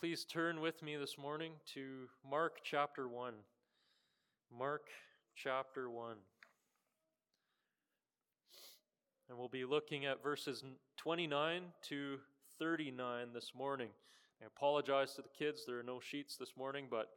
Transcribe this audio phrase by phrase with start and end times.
[0.00, 3.34] please turn with me this morning to Mark chapter 1.
[4.58, 4.86] Mark
[5.36, 6.14] chapter 1.
[9.28, 10.64] And we'll be looking at verses
[10.96, 12.18] 29 to
[12.58, 13.90] 39 this morning.
[14.40, 17.10] I apologize to the kids, there are no sheets this morning, but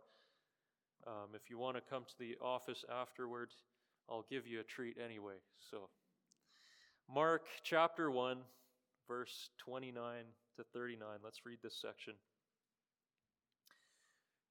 [1.08, 3.52] um, if you want to come to the office afterward,
[4.10, 5.36] I'll give you a treat anyway.
[5.72, 5.88] So,
[7.10, 8.40] Mark chapter 1,
[9.08, 10.04] verse 29
[10.58, 11.08] to 39.
[11.24, 12.16] Let's read this section.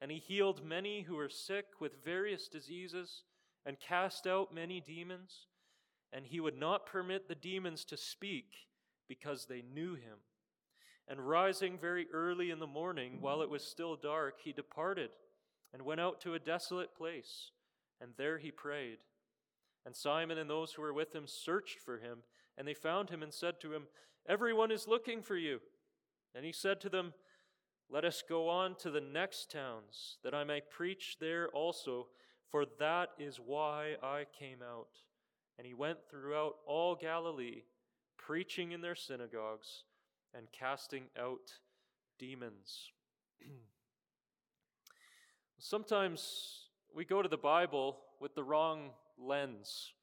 [0.00, 3.24] And he healed many who were sick with various diseases,
[3.66, 5.46] and cast out many demons
[6.12, 8.66] and he would not permit the demons to speak
[9.08, 10.18] because they knew him.
[11.08, 15.10] And rising very early in the morning, while it was still dark, he departed
[15.72, 17.50] and went out to a desolate place,
[18.00, 18.98] and there he prayed.
[19.84, 22.18] And Simon and those who were with him searched for him,
[22.56, 23.84] and they found him and said to him,
[24.28, 25.60] Everyone is looking for you.
[26.34, 27.14] And he said to them,
[27.92, 32.06] Let us go on to the next towns, that I may preach there also,
[32.48, 34.90] for that is why I came out.
[35.58, 37.64] And he went throughout all Galilee,
[38.16, 39.82] preaching in their synagogues
[40.32, 41.50] and casting out
[42.16, 42.92] demons.
[45.58, 49.94] Sometimes we go to the Bible with the wrong lens,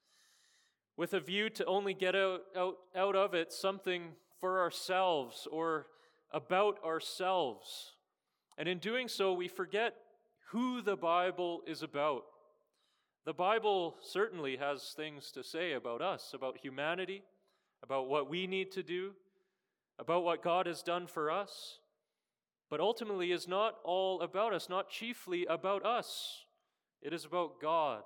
[0.98, 5.86] with a view to only get out, out, out of it something for ourselves or
[6.32, 7.94] about ourselves.
[8.56, 9.94] And in doing so, we forget
[10.50, 12.24] who the Bible is about.
[13.24, 17.22] The Bible certainly has things to say about us, about humanity,
[17.82, 19.12] about what we need to do,
[19.98, 21.80] about what God has done for us,
[22.70, 26.44] but ultimately is not all about us, not chiefly about us.
[27.02, 28.02] It is about God.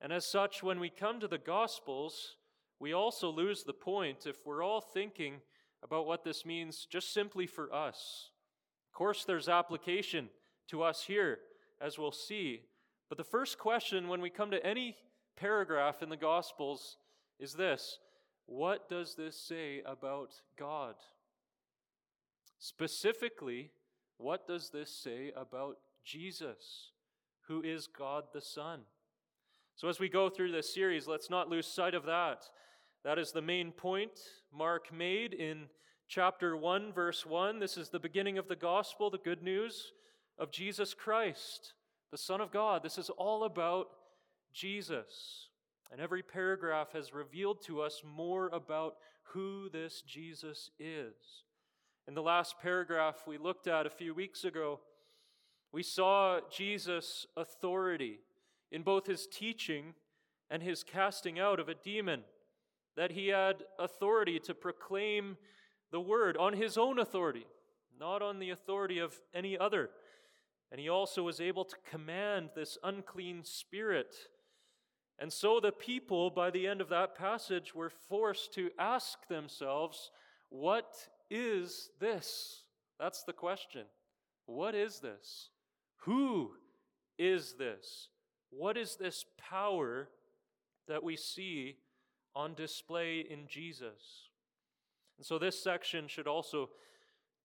[0.00, 2.36] And as such, when we come to the Gospels,
[2.78, 5.40] we also lose the point if we're all thinking
[5.86, 8.30] about what this means just simply for us.
[8.90, 10.28] Of course, there's application
[10.68, 11.38] to us here,
[11.80, 12.62] as we'll see.
[13.08, 14.96] But the first question when we come to any
[15.36, 16.96] paragraph in the Gospels
[17.38, 17.98] is this
[18.46, 20.96] What does this say about God?
[22.58, 23.70] Specifically,
[24.18, 26.90] what does this say about Jesus,
[27.46, 28.80] who is God the Son?
[29.76, 32.48] So, as we go through this series, let's not lose sight of that.
[33.06, 34.18] That is the main point
[34.52, 35.66] Mark made in
[36.08, 37.60] chapter 1, verse 1.
[37.60, 39.92] This is the beginning of the gospel, the good news
[40.40, 41.74] of Jesus Christ
[42.10, 42.82] the Son of God.
[42.82, 43.90] This is all about
[44.52, 45.50] Jesus.
[45.92, 48.96] And every paragraph has revealed to us more about
[49.34, 51.14] who this Jesus is.
[52.08, 54.80] In the last paragraph we looked at a few weeks ago,
[55.70, 58.18] we saw Jesus' authority
[58.72, 59.94] in both his teaching
[60.50, 62.24] and his casting out of a demon,
[62.96, 65.36] that he had authority to proclaim
[65.92, 67.46] the word on his own authority,
[67.98, 69.90] not on the authority of any other.
[70.70, 74.14] And he also was able to command this unclean spirit.
[75.18, 80.10] And so the people, by the end of that passage, were forced to ask themselves,
[80.48, 82.64] What is this?
[82.98, 83.84] That's the question.
[84.46, 85.50] What is this?
[86.02, 86.52] Who
[87.18, 88.08] is this?
[88.50, 90.08] What is this power
[90.88, 91.76] that we see
[92.36, 94.28] on display in Jesus?
[95.16, 96.68] And so this section should also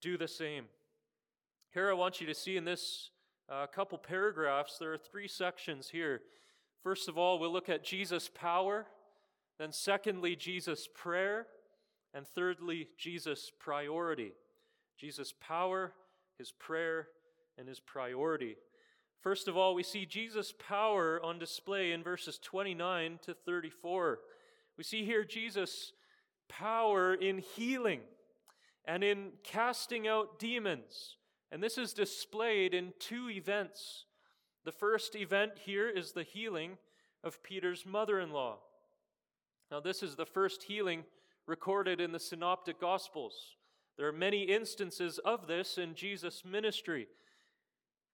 [0.02, 0.66] do the same.
[1.74, 3.10] Here, I want you to see in this
[3.50, 6.22] uh, couple paragraphs, there are three sections here.
[6.84, 8.88] First of all, we'll look at Jesus' power.
[9.58, 11.48] Then, secondly, Jesus' prayer.
[12.14, 14.34] And thirdly, Jesus' priority.
[14.98, 15.94] Jesus' power,
[16.38, 17.08] his prayer,
[17.58, 18.58] and his priority.
[19.22, 24.20] First of all, we see Jesus' power on display in verses 29 to 34.
[24.78, 25.94] We see here Jesus'
[26.50, 28.02] power in healing
[28.86, 31.18] and in casting out demons.
[31.52, 34.06] And this is displayed in two events.
[34.64, 36.78] The first event here is the healing
[37.24, 38.60] of Peter's mother in law.
[39.70, 41.04] Now, this is the first healing
[41.48, 43.56] recorded in the Synoptic Gospels.
[43.98, 47.08] There are many instances of this in Jesus' ministry.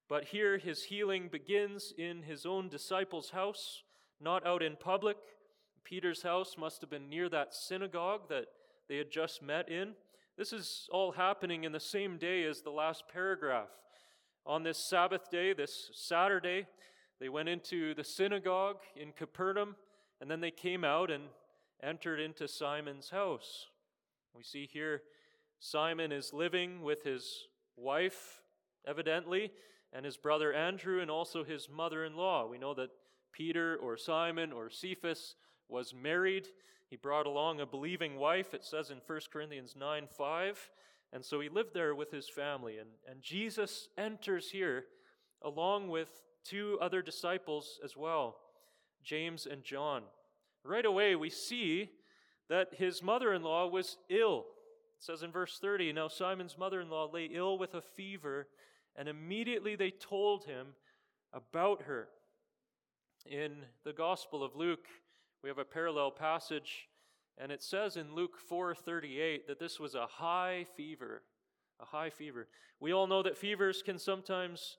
[0.09, 3.83] But here, his healing begins in his own disciples' house,
[4.21, 5.17] not out in public.
[5.87, 8.47] Peter's house must have been near that synagogue that
[8.89, 9.93] they had just met in.
[10.37, 13.69] This is all happening in the same day as the last paragraph.
[14.45, 16.67] On this Sabbath day, this Saturday,
[17.21, 19.77] they went into the synagogue in Capernaum,
[20.19, 21.23] and then they came out and
[21.81, 23.67] entered into Simon's house.
[24.35, 25.03] We see here
[25.61, 27.47] Simon is living with his
[27.77, 28.41] wife,
[28.85, 29.53] evidently,
[29.93, 32.45] and his brother Andrew, and also his mother in law.
[32.45, 32.89] We know that
[33.31, 35.35] Peter or Simon or Cephas
[35.69, 36.47] was married.
[36.89, 40.69] He brought along a believing wife, it says in 1 Corinthians 9 5.
[41.13, 42.77] And so he lived there with his family.
[42.77, 44.85] And, and Jesus enters here
[45.41, 46.09] along with
[46.43, 48.37] two other disciples as well,
[49.03, 50.03] James and John.
[50.63, 51.91] Right away, we see
[52.49, 54.45] that his mother in law was ill.
[54.97, 58.47] It says in verse 30 Now Simon's mother in law lay ill with a fever,
[58.95, 60.67] and immediately they told him
[61.33, 62.09] about her.
[63.25, 64.87] In the Gospel of Luke,
[65.43, 66.89] we have a parallel passage,
[67.37, 71.23] and it says in Luke 4:38 that this was a high fever,
[71.79, 72.47] a high fever.
[72.79, 74.77] We all know that fevers can sometimes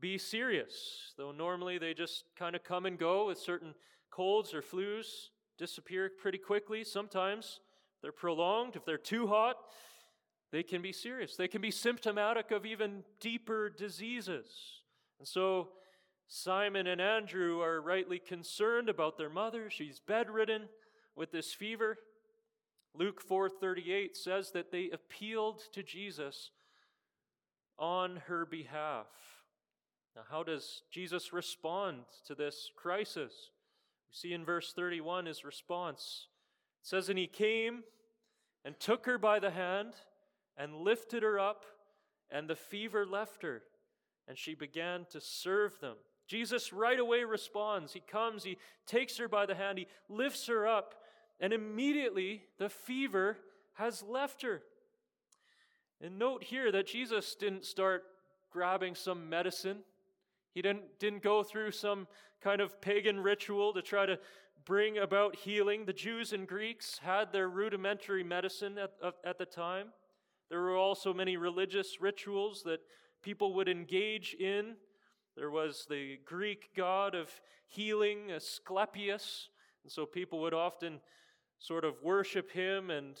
[0.00, 3.74] be serious, though normally they just kind of come and go with certain
[4.10, 6.84] colds or flus disappear pretty quickly.
[6.84, 7.60] Sometimes
[8.02, 8.76] they're prolonged.
[8.76, 9.56] If they're too hot,
[10.50, 11.36] they can be serious.
[11.36, 14.82] They can be symptomatic of even deeper diseases.
[15.18, 15.70] And so
[16.26, 19.70] Simon and Andrew are rightly concerned about their mother.
[19.70, 20.68] She's bedridden
[21.14, 21.98] with this fever.
[22.94, 26.50] Luke 4:38 says that they appealed to Jesus
[27.78, 29.06] on her behalf.
[30.14, 33.50] Now, how does Jesus respond to this crisis?
[34.08, 36.28] We see in verse 31 his response.
[36.82, 37.82] It says, And he came
[38.64, 39.94] and took her by the hand
[40.56, 41.64] and lifted her up,
[42.30, 43.62] and the fever left her,
[44.28, 45.96] and she began to serve them.
[46.26, 47.92] Jesus right away responds.
[47.92, 50.94] He comes, he takes her by the hand, he lifts her up,
[51.40, 53.36] and immediately the fever
[53.74, 54.62] has left her.
[56.00, 58.04] And note here that Jesus didn't start
[58.50, 59.78] grabbing some medicine.
[60.52, 62.06] He didn't, didn't go through some
[62.40, 64.18] kind of pagan ritual to try to
[64.64, 65.84] bring about healing.
[65.84, 68.92] The Jews and Greeks had their rudimentary medicine at,
[69.24, 69.88] at the time.
[70.50, 72.80] There were also many religious rituals that
[73.22, 74.76] people would engage in.
[75.36, 77.28] There was the Greek god of
[77.66, 79.48] healing, Asclepius,
[79.82, 81.00] and so people would often
[81.58, 83.16] sort of worship him and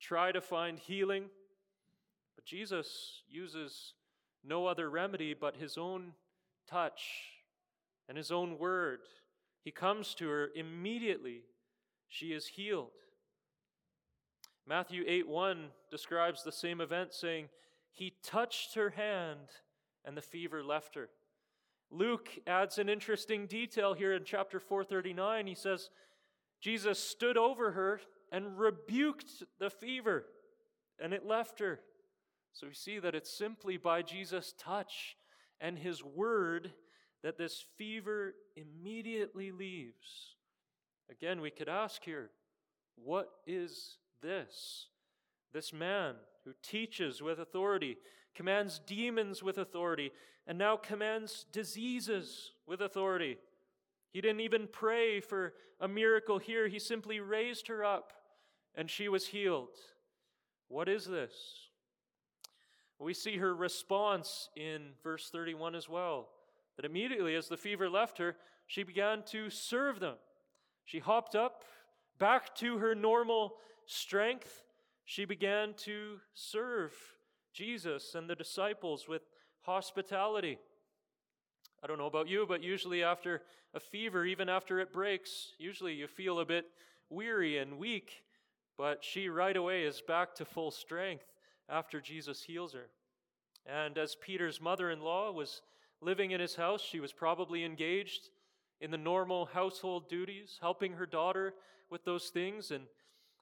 [0.00, 1.24] try to find healing.
[2.34, 3.94] But Jesus uses
[4.42, 6.12] no other remedy but his own
[6.66, 7.02] touch
[8.08, 9.00] and his own word.
[9.62, 11.42] He comes to her immediately.
[12.08, 12.92] She is healed.
[14.66, 17.48] Matthew 8 1 describes the same event, saying,
[17.92, 19.48] He touched her hand,
[20.04, 21.10] and the fever left her.
[21.90, 25.46] Luke adds an interesting detail here in chapter 439.
[25.46, 25.90] He says,
[26.60, 28.00] Jesus stood over her
[28.30, 30.26] and rebuked the fever,
[31.02, 31.80] and it left her.
[32.52, 35.16] So we see that it's simply by Jesus' touch
[35.60, 36.72] and his word
[37.22, 40.36] that this fever immediately leaves.
[41.10, 42.30] Again, we could ask here,
[42.96, 44.86] what is this?
[45.52, 46.14] This man
[46.44, 47.96] who teaches with authority,
[48.40, 50.10] commands demons with authority,
[50.46, 53.36] and now commands diseases with authority.
[54.14, 58.14] He didn't even pray for a miracle here, he simply raised her up
[58.74, 59.76] and she was healed.
[60.68, 61.34] What is this?
[62.98, 66.30] We see her response in verse 31 as well.
[66.76, 68.36] That immediately, as the fever left her,
[68.66, 70.16] she began to serve them.
[70.86, 71.62] She hopped up
[72.18, 74.62] back to her normal strength.
[75.04, 76.94] She began to serve
[77.52, 79.22] Jesus and the disciples with
[79.62, 80.58] hospitality.
[81.82, 83.42] I don't know about you, but usually after
[83.74, 86.66] a fever, even after it breaks, usually you feel a bit
[87.08, 88.22] weary and weak.
[88.76, 91.24] But she right away is back to full strength
[91.68, 92.88] after Jesus heals her.
[93.66, 95.62] And as Peter's mother in law was
[96.00, 98.30] living in his house, she was probably engaged
[98.80, 101.54] in the normal household duties, helping her daughter
[101.90, 102.70] with those things.
[102.70, 102.84] And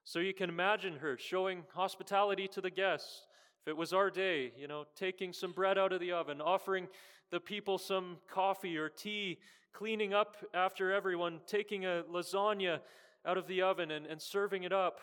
[0.04, 3.27] so you can imagine her showing hospitality to the guests.
[3.62, 6.88] If it was our day, you know, taking some bread out of the oven, offering
[7.30, 9.38] the people some coffee or tea,
[9.72, 12.80] cleaning up after everyone, taking a lasagna
[13.26, 15.00] out of the oven and, and serving it up.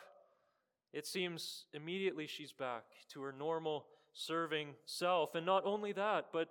[0.94, 5.36] It seems immediately she's back to her normal serving self.
[5.36, 6.50] And not only that, but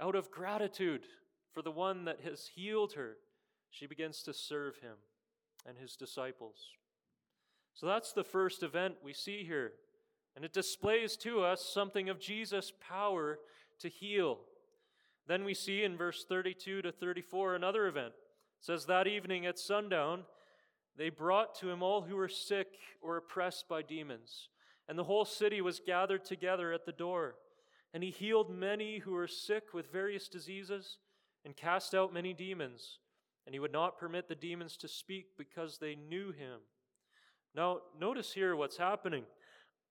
[0.00, 1.02] out of gratitude
[1.52, 3.16] for the one that has healed her,
[3.70, 4.96] she begins to serve him
[5.66, 6.56] and his disciples.
[7.74, 9.72] So that's the first event we see here.
[10.36, 13.38] And it displays to us something of Jesus' power
[13.80, 14.38] to heal.
[15.26, 18.12] Then we see in verse 32 to 34 another event.
[18.60, 20.24] It says, That evening at sundown,
[20.96, 22.68] they brought to him all who were sick
[23.00, 24.48] or oppressed by demons,
[24.88, 27.36] and the whole city was gathered together at the door.
[27.92, 30.98] And he healed many who were sick with various diseases
[31.44, 32.98] and cast out many demons.
[33.46, 36.60] And he would not permit the demons to speak because they knew him.
[37.54, 39.24] Now, notice here what's happening.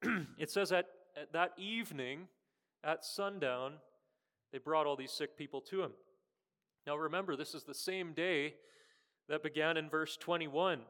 [0.38, 2.28] it says that at that evening,
[2.84, 3.74] at sundown,
[4.52, 5.92] they brought all these sick people to him.
[6.88, 8.56] Now, remember, this is the same day
[9.28, 10.82] that began in verse 21.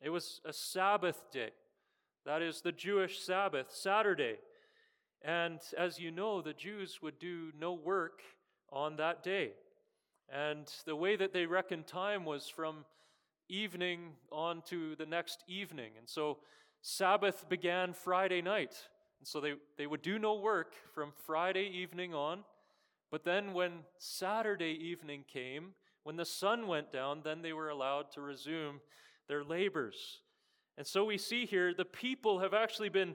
[0.00, 1.50] It was a Sabbath day.
[2.24, 4.36] That is the Jewish Sabbath, Saturday.
[5.22, 8.22] And as you know, the Jews would do no work
[8.70, 9.52] on that day.
[10.28, 12.84] And the way that they reckoned time was from
[13.48, 15.92] evening on to the next evening.
[15.98, 16.38] And so
[16.82, 18.74] Sabbath began Friday night.
[19.20, 22.40] And so they, they would do no work from Friday evening on.
[23.10, 28.10] But then when Saturday evening came, when the sun went down, then they were allowed
[28.12, 28.80] to resume
[29.28, 30.22] their labors.
[30.76, 33.14] And so we see here the people have actually been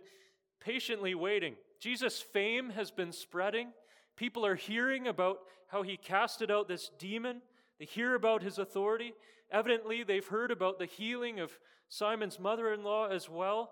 [0.61, 1.55] patiently waiting.
[1.81, 3.69] Jesus' fame has been spreading.
[4.15, 7.41] People are hearing about how he casted out this demon.
[7.79, 9.13] They hear about his authority.
[9.51, 11.51] Evidently, they've heard about the healing of
[11.89, 13.71] Simon's mother in law as well.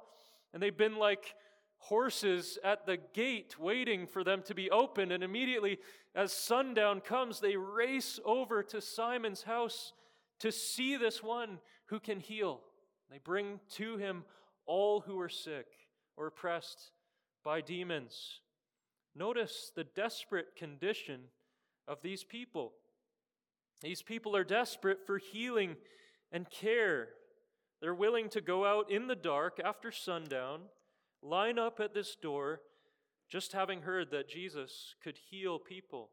[0.54, 1.36] And they've been like
[1.78, 5.12] horses at the gate waiting for them to be opened.
[5.12, 5.80] And immediately,
[6.16, 9.94] as sundown comes, they race over to Simon's house
[10.40, 12.62] to see this one who can heal.
[13.12, 14.24] They bring to him
[14.66, 15.68] all who are sick
[16.18, 16.92] or oppressed
[17.44, 18.40] by demons.
[19.16, 21.22] Notice the desperate condition
[21.88, 22.74] of these people.
[23.82, 25.76] These people are desperate for healing
[26.32, 27.10] and care.
[27.86, 30.62] They're willing to go out in the dark after sundown,
[31.22, 32.62] line up at this door,
[33.30, 36.10] just having heard that Jesus could heal people.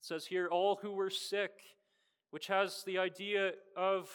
[0.00, 1.52] It says here, all who were sick,
[2.32, 4.10] which has the idea of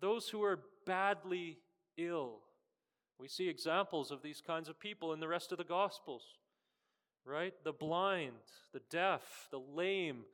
[0.00, 1.58] those who are badly
[1.98, 2.38] ill.
[3.18, 6.24] We see examples of these kinds of people in the rest of the Gospels,
[7.26, 7.52] right?
[7.62, 8.32] The blind,
[8.72, 10.24] the deaf, the lame,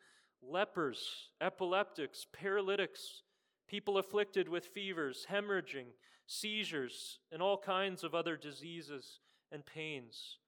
[0.48, 3.24] lepers, epileptics, paralytics,
[3.68, 5.86] people afflicted with fevers, hemorrhaging,
[6.26, 9.20] seizures, and all kinds of other diseases
[9.52, 10.38] and pains.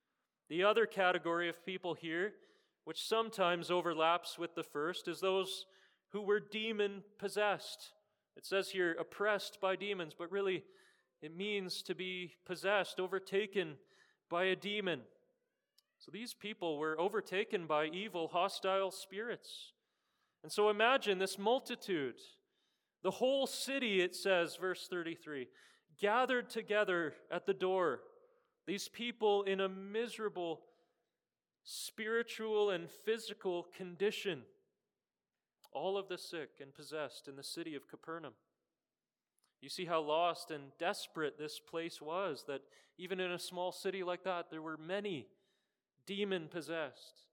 [0.49, 2.33] The other category of people here,
[2.85, 5.67] which sometimes overlaps with the first, is those
[6.11, 7.93] who were demon possessed.
[8.37, 10.65] It says here, oppressed by demons, but really
[11.23, 13.75] it means to be possessed, overtaken
[14.29, 15.01] by a demon.
[15.99, 19.73] So these people were overtaken by evil, hostile spirits.
[20.43, 22.15] And so imagine this multitude,
[23.03, 25.49] the whole city, it says, verse 33,
[25.99, 28.01] gathered together at the door.
[28.67, 30.61] These people in a miserable
[31.65, 34.43] spiritual and physical condition.
[35.73, 38.35] All of the sick and possessed in the city of Capernaum.
[39.61, 42.63] You see how lost and desperate this place was, that
[42.99, 45.27] even in a small city like that, there were many
[46.07, 47.27] demon possessed.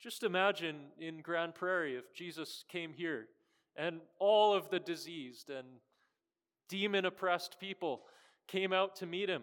[0.00, 3.26] Just imagine in Grand Prairie if Jesus came here
[3.76, 5.66] and all of the diseased and
[6.68, 8.02] demon oppressed people
[8.46, 9.42] came out to meet him.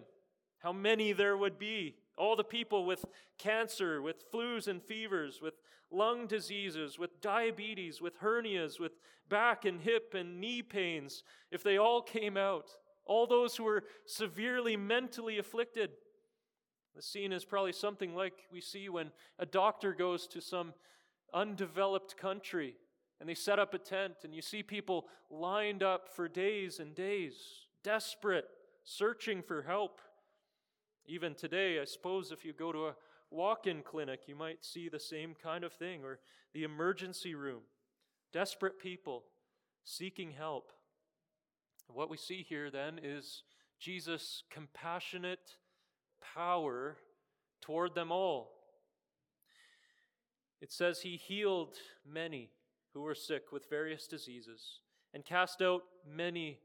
[0.58, 1.96] How many there would be.
[2.16, 3.04] All the people with
[3.38, 5.54] cancer, with flus and fevers, with
[5.90, 8.92] lung diseases, with diabetes, with hernias, with
[9.28, 12.70] back and hip and knee pains, if they all came out,
[13.04, 15.90] all those who were severely mentally afflicted.
[16.94, 20.74] The scene is probably something like we see when a doctor goes to some
[21.32, 22.76] undeveloped country
[23.22, 26.92] and they set up a tent and you see people lined up for days and
[26.92, 27.36] days,
[27.84, 28.46] desperate,
[28.82, 30.00] searching for help.
[31.06, 32.96] Even today, I suppose if you go to a
[33.30, 36.18] walk in clinic, you might see the same kind of thing, or
[36.52, 37.60] the emergency room.
[38.32, 39.22] Desperate people
[39.84, 40.72] seeking help.
[41.86, 43.44] What we see here then is
[43.78, 45.58] Jesus' compassionate
[46.34, 46.96] power
[47.60, 48.50] toward them all.
[50.60, 52.50] It says he healed many
[52.94, 54.80] who were sick with various diseases
[55.14, 56.58] and cast out many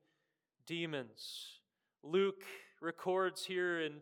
[0.66, 1.60] demons.
[2.04, 2.44] Luke
[2.82, 4.02] records here in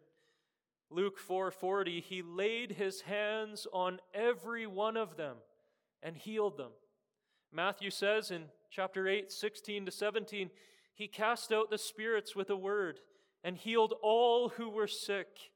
[0.90, 5.38] Luke 4:40, he laid his hands on every one of them
[6.04, 6.72] and healed them.
[7.52, 10.52] Matthew says in chapter 8, 16 to 17,
[10.94, 13.00] he cast out the spirits with a word
[13.44, 15.52] and healed all who were sick.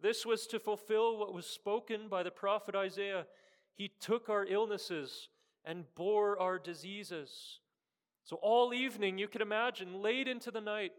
[0.00, 3.26] This was to fulfill what was spoken by the prophet Isaiah.
[3.74, 5.28] He took our illnesses
[5.64, 7.60] and bore our diseases.
[8.24, 10.92] So, all evening, you can imagine, late into the night,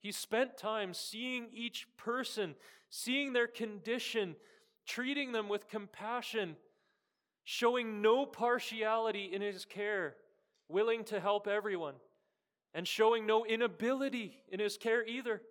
[0.00, 2.54] he spent time seeing each person,
[2.88, 4.36] seeing their condition,
[4.86, 6.56] treating them with compassion,
[7.44, 10.14] showing no partiality in his care,
[10.68, 11.94] willing to help everyone,
[12.74, 15.42] and showing no inability in his care either,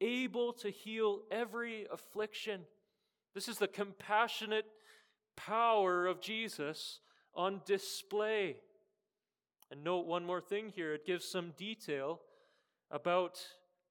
[0.00, 2.60] able to heal every affliction.
[3.34, 4.66] This is the compassionate
[5.34, 7.00] power of Jesus
[7.38, 8.56] on display.
[9.70, 12.20] And note one more thing here it gives some detail
[12.90, 13.38] about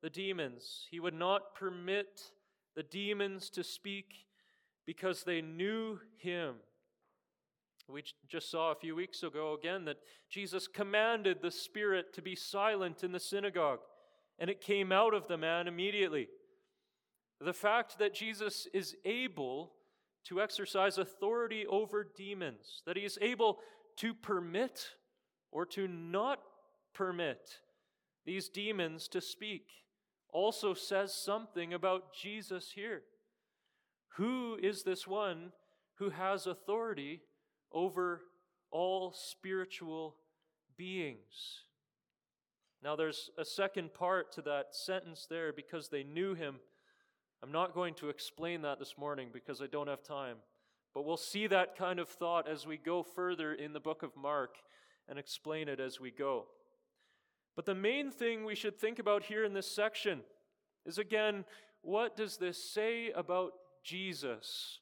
[0.03, 0.85] the demons.
[0.91, 2.31] He would not permit
[2.75, 4.25] the demons to speak
[4.85, 6.55] because they knew him.
[7.89, 9.97] We just saw a few weeks ago again that
[10.29, 13.79] Jesus commanded the spirit to be silent in the synagogue,
[14.39, 16.27] and it came out of the man immediately.
[17.39, 19.71] The fact that Jesus is able
[20.27, 23.59] to exercise authority over demons, that he is able
[23.97, 24.87] to permit
[25.51, 26.39] or to not
[26.93, 27.59] permit
[28.25, 29.65] these demons to speak,
[30.31, 33.03] also says something about Jesus here.
[34.17, 35.51] Who is this one
[35.99, 37.21] who has authority
[37.71, 38.21] over
[38.71, 40.15] all spiritual
[40.77, 41.63] beings?
[42.83, 46.59] Now, there's a second part to that sentence there because they knew him.
[47.43, 50.37] I'm not going to explain that this morning because I don't have time.
[50.93, 54.15] But we'll see that kind of thought as we go further in the book of
[54.15, 54.55] Mark
[55.07, 56.45] and explain it as we go.
[57.55, 60.21] But the main thing we should think about here in this section
[60.85, 61.45] is again,
[61.81, 63.53] what does this say about
[63.83, 64.79] Jesus?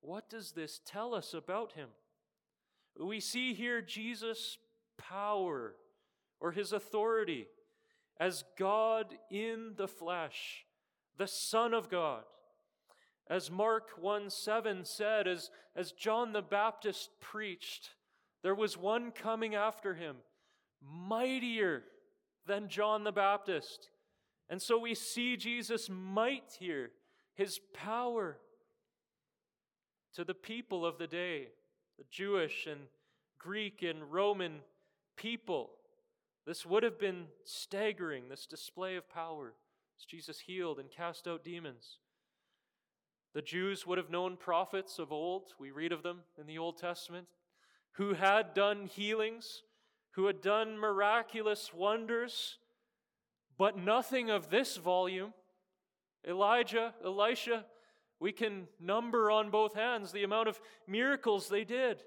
[0.00, 1.88] What does this tell us about him?
[3.00, 4.58] We see here Jesus'
[4.98, 5.74] power
[6.40, 7.48] or his authority
[8.20, 10.66] as God in the flesh,
[11.16, 12.22] the Son of God.
[13.28, 17.90] As Mark 1 7 said, as, as John the Baptist preached,
[18.42, 20.16] there was one coming after him,
[20.82, 21.84] mightier
[22.46, 23.88] than John the Baptist.
[24.50, 26.90] And so we see Jesus' might here,
[27.34, 28.36] his power
[30.14, 31.48] to the people of the day,
[31.96, 32.80] the Jewish and
[33.38, 34.60] Greek and Roman
[35.16, 35.70] people.
[36.46, 39.54] This would have been staggering, this display of power
[39.98, 41.98] as Jesus healed and cast out demons.
[43.34, 46.78] The Jews would have known prophets of old, we read of them in the Old
[46.78, 47.26] Testament,
[47.92, 49.62] who had done healings,
[50.12, 52.58] who had done miraculous wonders,
[53.58, 55.32] but nothing of this volume.
[56.26, 57.64] Elijah, Elisha,
[58.20, 62.02] we can number on both hands the amount of miracles they did.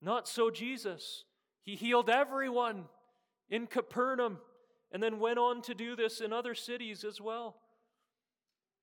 [0.00, 1.24] Not so Jesus.
[1.62, 2.84] He healed everyone
[3.48, 4.38] in Capernaum
[4.94, 7.56] and then went on to do this in other cities as well.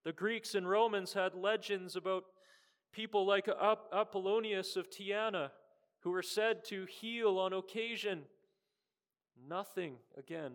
[0.04, 2.26] The Greeks and Romans had legends about
[2.92, 5.52] people like Apollonius of Tyana
[6.02, 8.24] who were said to heal on occasion.
[9.48, 10.52] Nothing, again,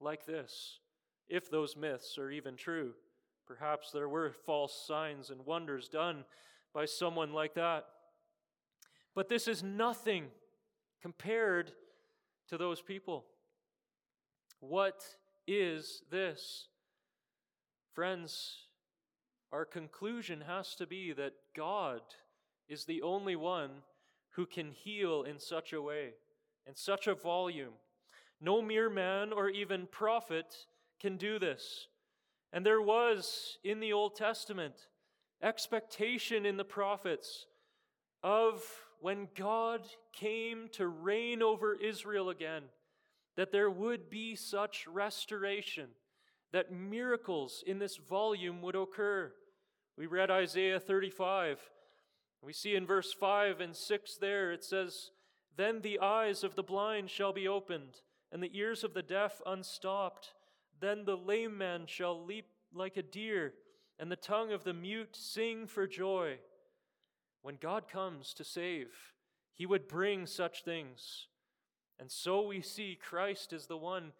[0.00, 0.80] like this,
[1.28, 2.92] if those myths are even true.
[3.46, 6.24] Perhaps there were false signs and wonders done
[6.74, 7.86] by someone like that.
[9.14, 10.26] But this is nothing
[11.00, 11.72] compared
[12.48, 13.24] to those people.
[14.60, 15.02] What
[15.46, 16.68] is this?
[17.94, 18.66] Friends,
[19.52, 22.02] our conclusion has to be that God
[22.68, 23.70] is the only one
[24.30, 26.10] who can heal in such a way,
[26.66, 27.72] in such a volume.
[28.40, 30.54] No mere man or even prophet
[31.00, 31.88] can do this.
[32.52, 34.74] And there was in the Old Testament
[35.42, 37.46] expectation in the prophets
[38.22, 38.62] of
[39.00, 42.64] when God came to reign over Israel again,
[43.36, 45.88] that there would be such restoration,
[46.52, 49.32] that miracles in this volume would occur.
[49.96, 51.58] We read Isaiah 35.
[52.42, 55.10] We see in verse 5 and 6 there, it says,
[55.56, 58.00] Then the eyes of the blind shall be opened,
[58.32, 60.34] and the ears of the deaf unstopped.
[60.80, 63.54] Then the lame man shall leap like a deer,
[63.98, 66.38] and the tongue of the mute sing for joy.
[67.42, 68.88] When God comes to save,
[69.52, 71.26] he would bring such things.
[72.00, 74.12] And so we see Christ as the one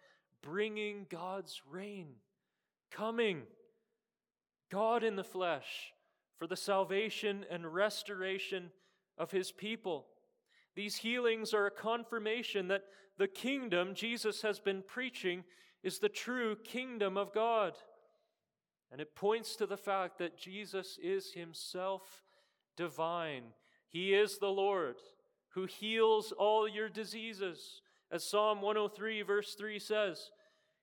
[0.43, 2.09] bringing God's reign,
[2.91, 3.41] coming,
[4.69, 5.91] God in the flesh,
[6.37, 8.71] for the salvation and restoration
[9.17, 10.05] of his people.
[10.75, 12.83] These healings are a confirmation that
[13.17, 15.43] the kingdom Jesus has been preaching
[15.83, 17.73] is the true kingdom of God.
[18.91, 22.23] And it points to the fact that Jesus is himself
[22.77, 23.43] divine.
[23.87, 24.97] He is the Lord
[25.53, 27.81] who heals all your diseases.
[28.11, 30.31] As Psalm 103, verse 3 says,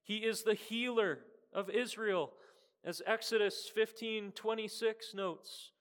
[0.02, 1.20] He is the healer
[1.52, 2.32] of Israel,
[2.84, 5.72] as Exodus 15 26 notes.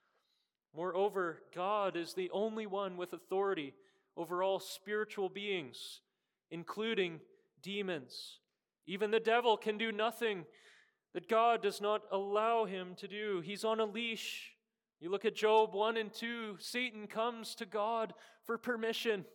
[0.75, 3.73] Moreover, God is the only one with authority
[4.15, 6.01] over all spiritual beings,
[6.51, 7.19] including
[7.61, 8.39] demons.
[8.85, 10.45] Even the devil can do nothing
[11.13, 13.41] that God does not allow him to do.
[13.43, 14.51] He's on a leash.
[14.99, 18.13] You look at Job 1 and 2, Satan comes to God
[18.47, 19.25] for permission.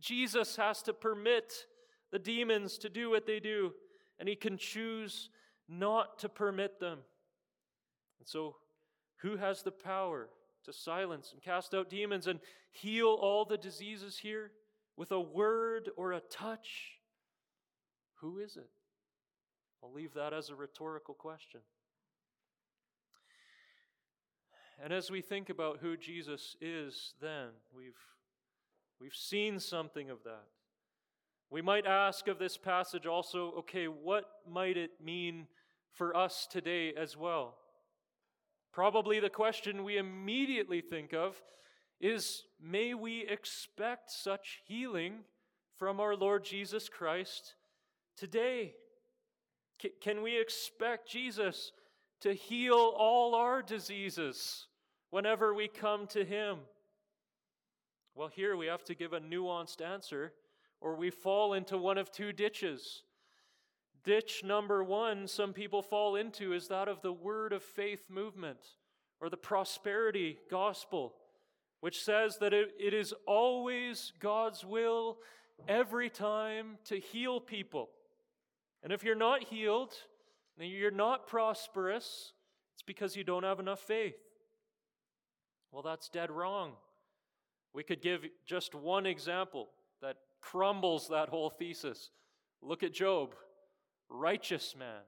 [0.00, 1.66] Jesus has to permit
[2.10, 3.72] the demons to do what they do,
[4.18, 5.30] and he can choose
[5.68, 6.98] not to permit them.
[8.18, 8.56] And so,
[9.18, 10.28] who has the power
[10.64, 12.40] to silence and cast out demons and
[12.72, 14.50] heal all the diseases here
[14.96, 16.98] with a word or a touch?
[18.20, 18.70] Who is it?
[19.82, 21.60] I'll leave that as a rhetorical question.
[24.82, 27.96] And as we think about who Jesus is, then we've,
[29.00, 30.44] we've seen something of that.
[31.50, 35.46] We might ask of this passage also okay, what might it mean
[35.92, 37.56] for us today as well?
[38.72, 41.40] Probably the question we immediately think of
[42.00, 45.20] is may we expect such healing
[45.78, 47.54] from our Lord Jesus Christ
[48.16, 48.74] today?
[50.00, 51.72] Can we expect Jesus
[52.20, 54.66] to heal all our diseases
[55.10, 56.58] whenever we come to Him?
[58.16, 60.32] Well, here we have to give a nuanced answer,
[60.80, 63.02] or we fall into one of two ditches.
[64.04, 68.60] Ditch number one, some people fall into, is that of the word of faith movement
[69.20, 71.12] or the prosperity gospel,
[71.80, 75.18] which says that it, it is always God's will
[75.68, 77.90] every time to heal people.
[78.82, 79.92] And if you're not healed,
[80.58, 82.32] and you're not prosperous,
[82.72, 84.16] it's because you don't have enough faith.
[85.70, 86.72] Well, that's dead wrong.
[87.76, 89.68] We could give just one example
[90.00, 92.10] that crumbles that whole thesis.
[92.62, 93.34] Look at Job,
[94.08, 95.02] righteous man,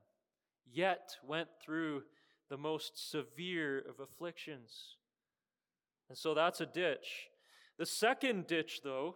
[0.70, 2.02] yet went through
[2.50, 4.96] the most severe of afflictions.
[6.10, 7.28] And so that's a ditch.
[7.78, 9.14] The second ditch, though,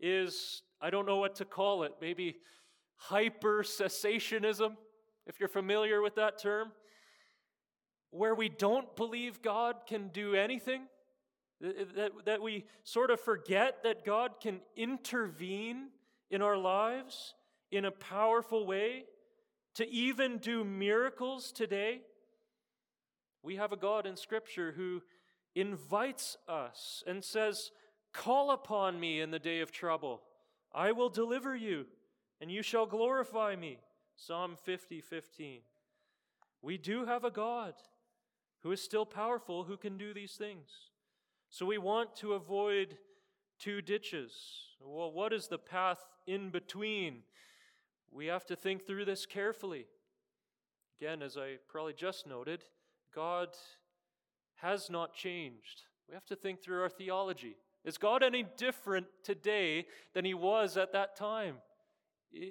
[0.00, 1.92] is I don't know what to call it.
[2.00, 2.36] Maybe
[2.96, 4.76] hyper cessationism,
[5.26, 6.72] if you're familiar with that term,
[8.12, 10.86] where we don't believe God can do anything,
[11.60, 15.88] that, that we sort of forget that God can intervene
[16.30, 17.34] in our lives
[17.70, 19.04] in a powerful way,
[19.74, 22.00] to even do miracles today.
[23.42, 25.02] We have a God in Scripture who
[25.54, 27.70] invites us and says,
[28.12, 30.22] Call upon me in the day of trouble.
[30.74, 31.86] I will deliver you
[32.40, 33.78] and you shall glorify me.
[34.16, 35.60] Psalm 50, 15.
[36.62, 37.74] We do have a God
[38.62, 40.70] who is still powerful, who can do these things.
[41.50, 42.98] So we want to avoid
[43.58, 44.32] two ditches.
[44.80, 47.22] Well, what is the path in between?
[48.10, 49.86] We have to think through this carefully.
[51.00, 52.64] Again, as I probably just noted,
[53.14, 53.48] God
[54.56, 55.82] has not changed.
[56.08, 57.56] We have to think through our theology.
[57.84, 61.56] Is God any different today than he was at that time?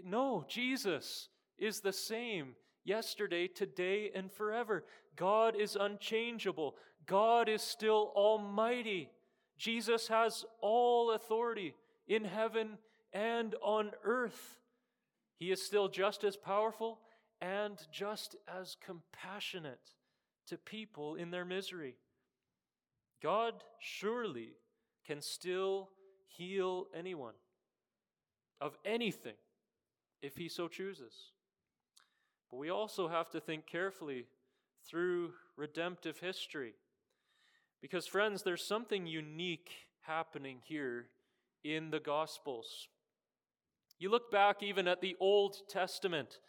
[0.04, 4.86] No, Jesus is the same yesterday, today, and forever.
[5.18, 6.76] God is unchangeable.
[7.06, 9.10] God is still almighty.
[9.58, 11.74] Jesus has all authority
[12.08, 12.78] in heaven
[13.12, 14.60] and on earth.
[15.38, 17.00] He is still just as powerful
[17.42, 19.94] and just as compassionate
[20.48, 21.96] to people in their misery.
[23.22, 24.54] God surely
[25.06, 25.90] can still
[26.28, 27.34] heal anyone
[28.62, 29.36] of anything
[30.22, 31.14] if he so chooses.
[32.50, 34.26] But we also have to think carefully
[34.90, 36.74] through redemptive history.
[37.82, 39.70] Because, friends, there's something unique
[40.02, 41.08] happening here
[41.64, 42.88] in the Gospels.
[44.00, 46.40] You look back even at the Old Testament,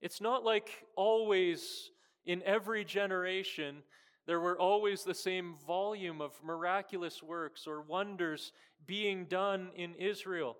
[0.00, 1.90] it's not like always
[2.26, 3.82] in every generation
[4.26, 8.52] there were always the same volume of miraculous works or wonders
[8.86, 10.56] being done in Israel.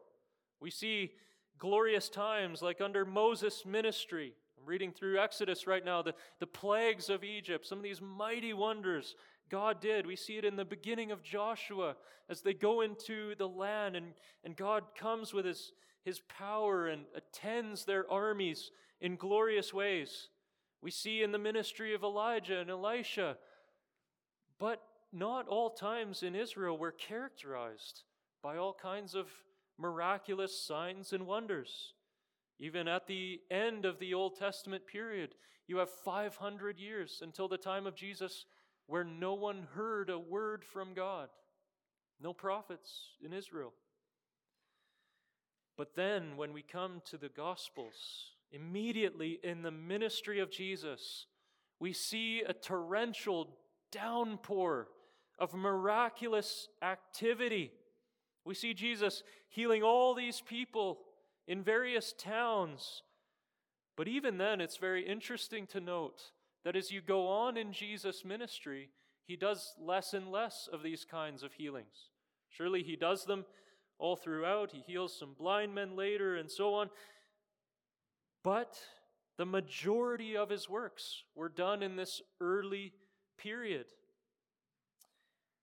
[0.60, 1.12] We see
[1.58, 4.34] glorious times like under Moses' ministry.
[4.64, 8.54] I'm reading through Exodus right now, the, the plagues of Egypt, some of these mighty
[8.54, 9.14] wonders
[9.50, 10.06] God did.
[10.06, 11.96] We see it in the beginning of Joshua
[12.30, 15.72] as they go into the land and, and God comes with his,
[16.02, 18.70] his power and attends their armies
[19.02, 20.28] in glorious ways.
[20.80, 23.36] We see in the ministry of Elijah and Elisha.
[24.58, 24.80] But
[25.12, 28.04] not all times in Israel were characterized
[28.42, 29.26] by all kinds of
[29.78, 31.92] miraculous signs and wonders.
[32.58, 35.34] Even at the end of the Old Testament period,
[35.66, 38.44] you have 500 years until the time of Jesus
[38.86, 41.28] where no one heard a word from God,
[42.20, 43.72] no prophets in Israel.
[45.76, 51.26] But then, when we come to the Gospels, immediately in the ministry of Jesus,
[51.80, 53.48] we see a torrential
[53.90, 54.86] downpour
[55.38, 57.72] of miraculous activity
[58.44, 60.98] we see Jesus healing all these people
[61.46, 63.02] in various towns.
[63.96, 66.30] But even then, it's very interesting to note
[66.64, 68.90] that as you go on in Jesus' ministry,
[69.26, 72.10] he does less and less of these kinds of healings.
[72.48, 73.44] Surely he does them
[73.98, 74.72] all throughout.
[74.72, 76.90] He heals some blind men later and so on.
[78.42, 78.78] But
[79.36, 82.92] the majority of his works were done in this early
[83.38, 83.86] period.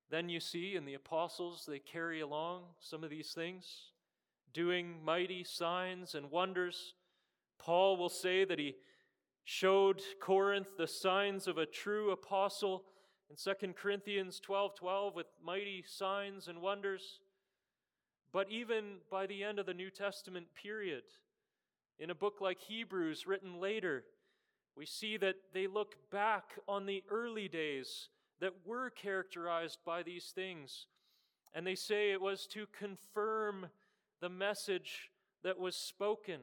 [0.10, 3.92] Then you see in the apostles, they carry along some of these things,
[4.54, 6.94] doing mighty signs and wonders.
[7.60, 8.76] Paul will say that he
[9.44, 12.84] showed Corinth the signs of a true apostle
[13.30, 17.20] in 2 Corinthians 12 12 with mighty signs and wonders.
[18.34, 21.04] But even by the end of the New Testament period,
[22.00, 24.06] in a book like Hebrews, written later,
[24.76, 28.10] we see that they look back on the early days
[28.40, 30.88] that were characterized by these things.
[31.54, 33.68] And they say it was to confirm
[34.22, 35.10] the message
[35.44, 36.42] that was spoken.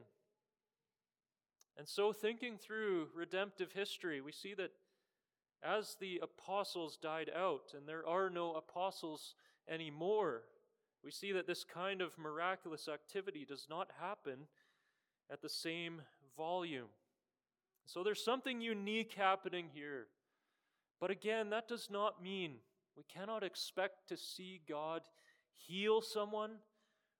[1.77, 4.71] And so, thinking through redemptive history, we see that
[5.63, 9.33] as the apostles died out, and there are no apostles
[9.67, 10.43] anymore,
[11.03, 14.47] we see that this kind of miraculous activity does not happen
[15.31, 16.01] at the same
[16.35, 16.87] volume.
[17.85, 20.07] So there's something unique happening here.
[20.99, 22.55] But again, that does not mean
[22.97, 25.01] we cannot expect to see God
[25.55, 26.57] heal someone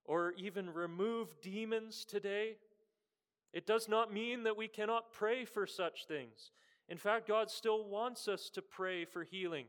[0.10, 2.56] or even remove demons today.
[3.54, 6.50] It does not mean that we cannot pray for such things.
[6.89, 9.65] In fact, God still wants us to pray for healing,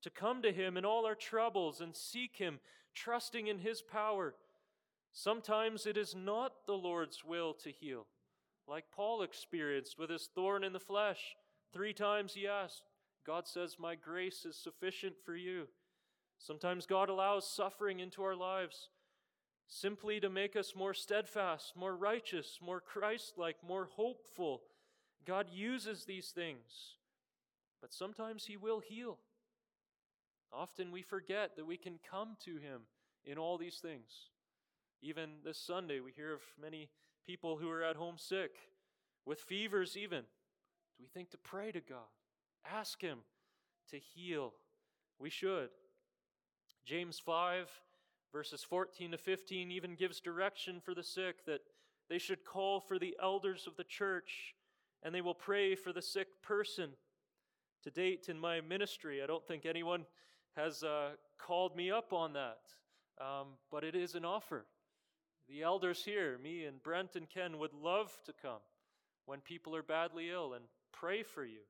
[0.00, 2.60] to come to Him in all our troubles and seek Him,
[2.94, 4.34] trusting in His power.
[5.12, 8.06] Sometimes it is not the Lord's will to heal,
[8.66, 11.36] like Paul experienced with his thorn in the flesh.
[11.74, 12.84] Three times he asked,
[13.26, 15.68] God says, My grace is sufficient for you.
[16.38, 18.88] Sometimes God allows suffering into our lives
[19.66, 24.62] simply to make us more steadfast, more righteous, more Christ like, more hopeful.
[25.24, 26.96] God uses these things,
[27.80, 29.18] but sometimes He will heal.
[30.52, 32.82] Often we forget that we can come to Him
[33.24, 34.30] in all these things.
[35.02, 36.88] Even this Sunday, we hear of many
[37.26, 38.52] people who are at home sick,
[39.26, 40.20] with fevers even.
[40.20, 41.98] Do we think to pray to God?
[42.70, 43.18] Ask Him
[43.90, 44.52] to heal.
[45.18, 45.70] We should.
[46.84, 47.68] James 5,
[48.34, 51.60] verses 14 to 15, even gives direction for the sick that
[52.10, 54.54] they should call for the elders of the church
[55.04, 56.90] and they will pray for the sick person.
[57.84, 60.04] To date in my ministry, I don't think anyone
[60.56, 62.62] has uh, called me up on that,
[63.20, 64.64] um, but it is an offer.
[65.48, 68.62] The elders here, me and Brent and Ken, would love to come
[69.26, 71.60] when people are badly ill and pray for you.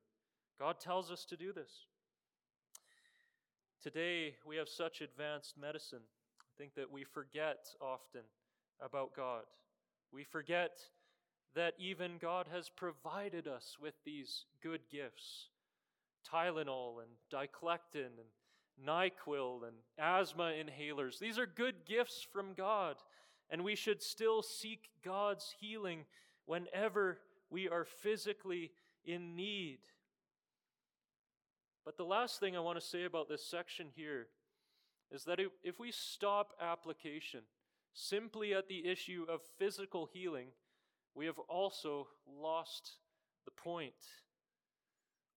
[0.57, 1.71] God tells us to do this.
[3.83, 5.99] Today, we have such advanced medicine.
[6.55, 8.21] I think that we forget often
[8.81, 9.43] about God.
[10.13, 10.71] We forget
[11.53, 15.49] that even God has provided us with these good gifts
[16.31, 21.19] Tylenol and Diclexin and NyQuil and asthma inhalers.
[21.19, 22.95] These are good gifts from God,
[23.49, 26.05] and we should still seek God's healing
[26.45, 28.71] whenever we are physically
[29.03, 29.79] in need.
[31.83, 34.27] But the last thing I want to say about this section here
[35.11, 37.41] is that if we stop application
[37.93, 40.47] simply at the issue of physical healing,
[41.13, 42.97] we have also lost
[43.45, 43.93] the point.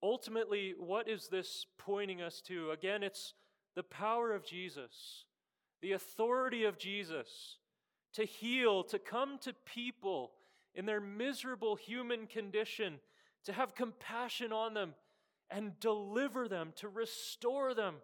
[0.03, 2.71] Ultimately, what is this pointing us to?
[2.71, 3.35] Again, it's
[3.75, 5.25] the power of Jesus,
[5.81, 7.59] the authority of Jesus
[8.15, 10.33] to heal, to come to people
[10.75, 12.99] in their miserable human condition,
[13.45, 14.95] to have compassion on them
[15.51, 17.97] and deliver them, to restore them.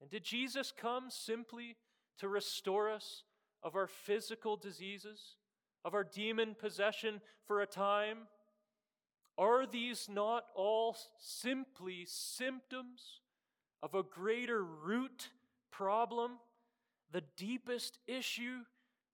[0.00, 1.76] And did Jesus come simply
[2.18, 3.24] to restore us
[3.62, 5.36] of our physical diseases,
[5.84, 8.18] of our demon possession for a time?
[9.36, 13.20] Are these not all simply symptoms
[13.82, 15.30] of a greater root
[15.70, 16.32] problem,
[17.10, 18.60] the deepest issue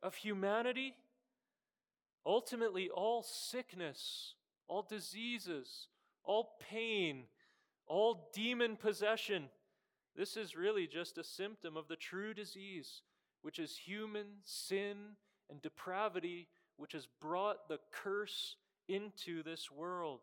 [0.03, 0.95] of humanity?
[2.27, 4.35] Ultimately, all sickness,
[4.69, 5.89] all diseases,
[6.23, 7.25] all pain,
[7.87, 9.49] all demon possession.
[10.17, 13.03] This is really just a symptom of the true disease,
[13.43, 14.97] which is human sin
[15.49, 18.57] and depravity, which has brought the curse
[18.89, 20.21] into this world.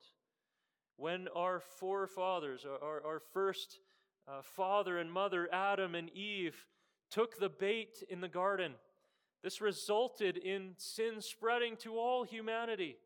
[0.97, 3.79] When our forefathers, our, our first
[4.27, 6.65] uh, father and mother, Adam and Eve,
[7.09, 8.73] took the bait in the garden,
[9.43, 12.97] this resulted in sin spreading to all humanity.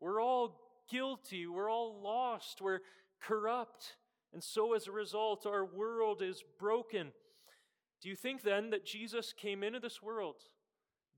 [0.00, 1.46] We're all guilty.
[1.46, 2.60] We're all lost.
[2.60, 2.80] We're
[3.20, 3.96] corrupt.
[4.32, 7.12] And so, as a result, our world is broken.
[8.00, 10.36] Do you think then that Jesus came into this world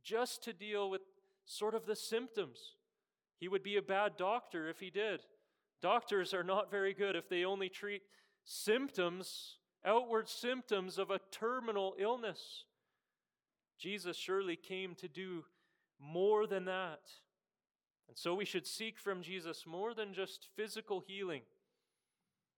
[0.02, 1.02] just to deal with
[1.44, 2.76] sort of the symptoms?
[3.38, 5.20] He would be a bad doctor if he did.
[5.80, 8.02] Doctors are not very good if they only treat
[8.44, 12.64] symptoms, outward symptoms of a terminal illness.
[13.78, 15.44] Jesus surely came to do
[16.00, 17.00] more than that.
[18.08, 21.42] And so we should seek from Jesus more than just physical healing.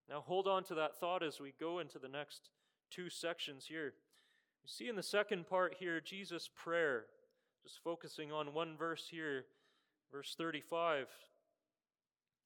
[0.09, 2.51] Now, hold on to that thought as we go into the next
[2.91, 3.95] two sections here.
[4.63, 7.07] You see in the second part here, Jesus' prayer,
[7.63, 9.45] just focusing on one verse here,
[10.13, 11.09] verse 35.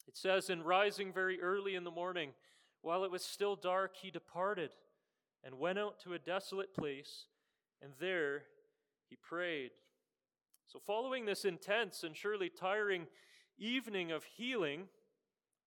[0.08, 2.30] It says, In rising very early in the morning,
[2.82, 4.70] while it was still dark, he departed
[5.44, 7.26] and went out to a desolate place,
[7.82, 8.44] and there
[9.08, 9.70] he prayed.
[10.66, 13.06] So, following this intense and surely tiring
[13.58, 14.84] evening of healing,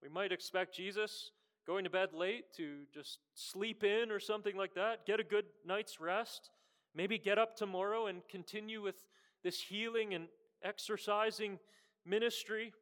[0.01, 1.32] we might expect Jesus
[1.65, 5.45] going to bed late to just sleep in or something like that, get a good
[5.65, 6.49] night's rest,
[6.95, 8.95] maybe get up tomorrow and continue with
[9.43, 10.28] this healing and
[10.63, 11.60] exercising
[12.06, 12.73] ministry.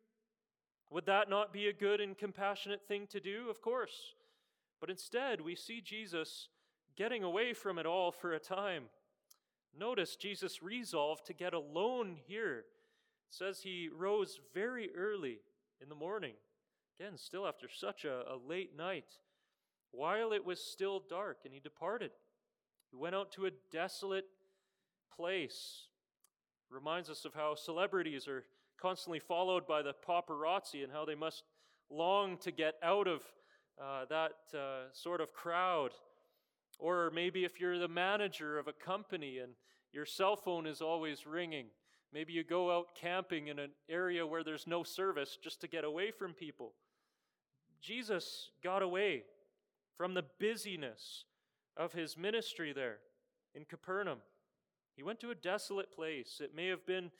[0.89, 3.50] Would that not be a good and compassionate thing to do?
[3.50, 4.15] Of course.
[4.80, 6.50] But instead, we see Jesus
[6.98, 8.86] getting away from it all for a time.
[9.78, 12.60] Notice Jesus resolved to get alone here.
[12.60, 12.65] It
[13.30, 15.39] says he rose very early
[15.82, 16.34] in the morning.
[17.02, 19.08] Again, still after such a, a late night,
[19.90, 22.12] while it was still dark, and he departed.
[22.92, 24.28] He went out to a desolate
[25.12, 25.88] place.
[26.70, 28.44] Reminds us of how celebrities are
[28.80, 31.42] constantly followed by the paparazzi and how they must
[31.90, 33.22] long to get out of
[33.82, 35.94] uh, that uh, sort of crowd.
[36.78, 39.54] Or maybe if you're the manager of a company and
[39.92, 41.66] your cell phone is always ringing,
[42.14, 45.84] maybe you go out camping in an area where there's no service just to get
[45.84, 46.74] away from people.
[47.82, 49.24] Jesus got away
[49.98, 51.26] from the busyness
[51.78, 52.98] of his ministry there
[53.56, 54.20] in Capernaum.
[54.96, 56.41] He went to a desolate place.
[56.44, 57.12] It may have been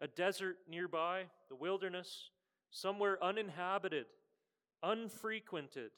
[0.00, 2.30] a desert nearby, the wilderness,
[2.70, 4.06] somewhere uninhabited,
[4.82, 5.90] unfrequented.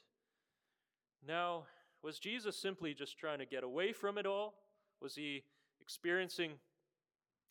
[1.27, 1.65] Now,
[2.03, 4.55] was Jesus simply just trying to get away from it all?
[5.03, 5.43] Was he
[5.81, 6.53] experiencing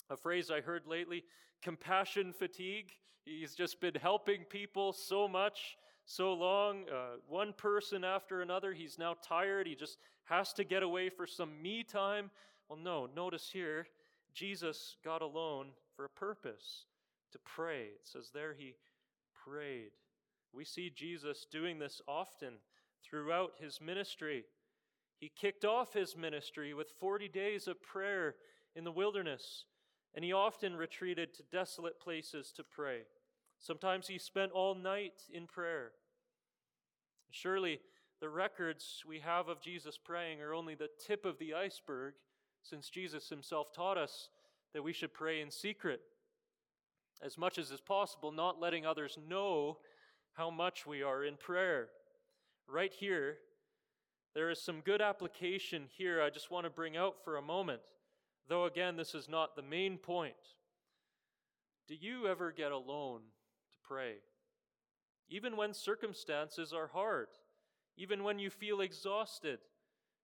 [0.10, 1.24] a phrase I heard lately
[1.62, 2.92] compassion fatigue?
[3.26, 5.78] He's just been helping people so much
[6.10, 8.74] so long, uh, one person after another.
[8.74, 9.68] He's now tired.
[9.68, 12.32] He just has to get away for some me time.
[12.68, 13.86] Well, no, notice here,
[14.34, 16.86] Jesus got alone for a purpose
[17.32, 17.90] to pray.
[17.94, 18.74] It says there he
[19.46, 19.92] prayed.
[20.52, 22.56] We see Jesus doing this often
[23.04, 24.46] throughout his ministry.
[25.20, 28.34] He kicked off his ministry with 40 days of prayer
[28.76, 29.66] in the wilderness,
[30.16, 33.02] and he often retreated to desolate places to pray.
[33.60, 35.92] Sometimes he spent all night in prayer.
[37.30, 37.80] Surely
[38.22, 42.14] the records we have of Jesus praying are only the tip of the iceberg,
[42.64, 44.30] since Jesus himself taught us
[44.74, 46.02] that we should pray in secret,
[47.22, 49.78] as much as is possible, not letting others know
[50.34, 51.90] how much we are in prayer.
[52.68, 53.38] Right here,
[54.36, 57.82] there is some good application here I just want to bring out for a moment,
[58.48, 60.34] though again, this is not the main point.
[61.88, 63.22] Do you ever get alone
[63.90, 64.18] pray?
[65.30, 67.28] even when circumstances are hard,
[67.98, 69.60] even when you feel exhausted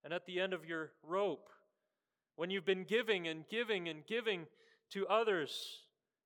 [0.04, 1.50] and at the end of your rope,
[2.36, 4.48] when you've been giving and giving and giving
[4.90, 5.82] to others,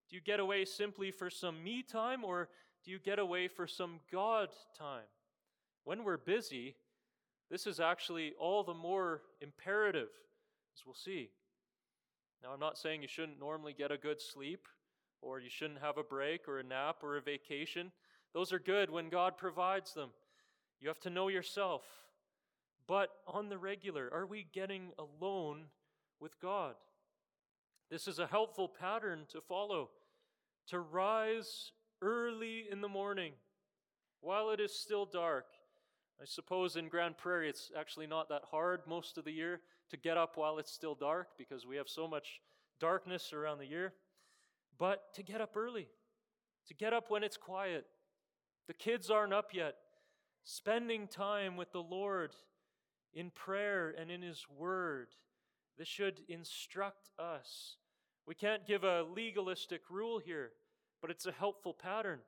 [0.09, 2.49] do you get away simply for some me time or
[2.83, 5.05] do you get away for some God time?
[5.83, 6.75] When we're busy,
[7.51, 10.09] this is actually all the more imperative,
[10.75, 11.29] as we'll see.
[12.41, 14.67] Now, I'm not saying you shouldn't normally get a good sleep
[15.21, 17.91] or you shouldn't have a break or a nap or a vacation.
[18.33, 20.09] Those are good when God provides them.
[20.79, 21.83] You have to know yourself.
[22.87, 25.65] But on the regular, are we getting alone
[26.19, 26.75] with God?
[27.89, 29.89] This is a helpful pattern to follow.
[30.67, 33.33] To rise early in the morning
[34.21, 35.45] while it is still dark.
[36.21, 39.97] I suppose in Grande Prairie it's actually not that hard most of the year to
[39.97, 42.41] get up while it's still dark because we have so much
[42.79, 43.93] darkness around the year.
[44.79, 45.87] But to get up early,
[46.67, 47.85] to get up when it's quiet,
[48.67, 49.75] the kids aren't up yet.
[50.43, 52.31] Spending time with the Lord
[53.13, 55.09] in prayer and in His Word.
[55.77, 57.75] This should instruct us.
[58.25, 60.51] We can't give a legalistic rule here,
[61.01, 62.19] but it's a helpful pattern.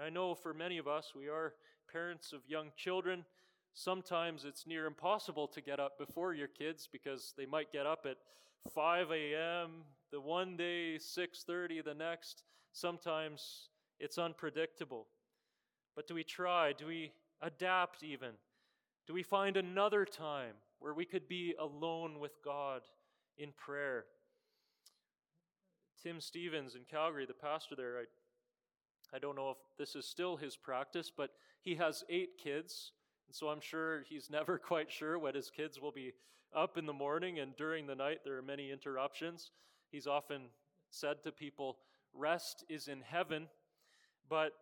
[0.00, 1.54] I know for many of us, we are
[1.90, 3.24] parents of young children.
[3.72, 8.06] Sometimes it's near impossible to get up before your kids because they might get up
[8.08, 8.16] at
[8.74, 9.84] 5 a.m.
[10.10, 12.44] the one day, 6:30 the next.
[12.72, 15.08] Sometimes it's unpredictable.
[15.94, 16.72] But do we try?
[16.72, 18.32] Do we adapt even?
[19.06, 22.82] Do we find another time where we could be alone with God
[23.36, 24.06] in prayer?
[26.02, 30.36] Tim Stephens in Calgary, the pastor there, I, I don't know if this is still
[30.36, 31.30] his practice, but
[31.60, 32.92] he has eight kids.
[33.28, 36.12] And so I'm sure he's never quite sure when his kids will be
[36.54, 38.20] up in the morning and during the night.
[38.24, 39.50] There are many interruptions.
[39.90, 40.46] He's often
[40.90, 41.78] said to people,
[42.14, 43.48] Rest is in heaven.
[44.28, 44.52] But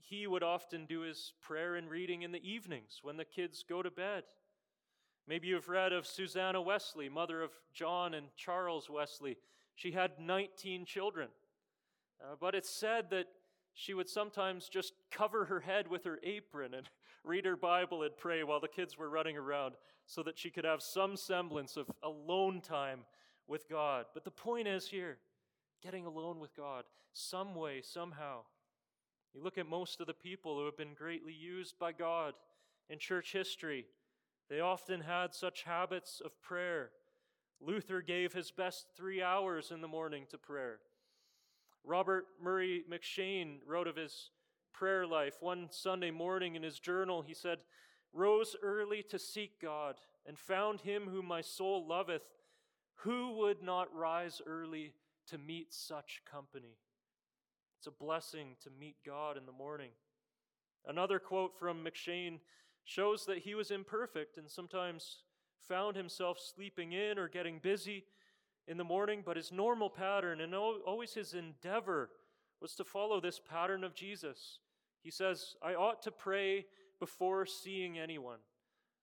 [0.00, 3.82] he would often do his prayer and reading in the evenings when the kids go
[3.82, 4.24] to bed.
[5.28, 9.36] Maybe you've read of Susanna Wesley, mother of John and Charles Wesley.
[9.76, 11.28] She had 19 children.
[12.20, 13.26] Uh, but it's said that
[13.72, 16.88] she would sometimes just cover her head with her apron and
[17.24, 19.74] read her Bible and pray while the kids were running around
[20.06, 23.00] so that she could have some semblance of alone time
[23.50, 24.06] with God.
[24.14, 25.18] But the point is here
[25.82, 28.42] getting alone with God, some way, somehow.
[29.34, 32.34] You look at most of the people who have been greatly used by God
[32.88, 33.86] in church history,
[34.48, 36.90] they often had such habits of prayer.
[37.60, 40.78] Luther gave his best three hours in the morning to prayer.
[41.84, 44.30] Robert Murray M'Cheyne wrote of his
[44.72, 45.36] prayer life.
[45.40, 47.58] One Sunday morning in his journal, he said,
[48.12, 49.96] Rose early to seek God,
[50.26, 52.24] and found him whom my soul loveth.
[53.02, 54.92] Who would not rise early
[55.28, 56.76] to meet such company?
[57.78, 59.90] It's a blessing to meet God in the morning.
[60.86, 62.40] Another quote from M'Cheyne
[62.84, 65.18] shows that he was imperfect and sometimes
[65.66, 68.04] found himself sleeping in or getting busy
[68.66, 72.10] in the morning, but his normal pattern and always his endeavor
[72.60, 74.58] was to follow this pattern of Jesus.
[75.02, 76.66] He says, I ought to pray
[76.98, 78.40] before seeing anyone.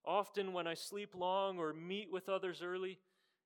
[0.06, 3.00] Often, when I sleep long or meet with others early,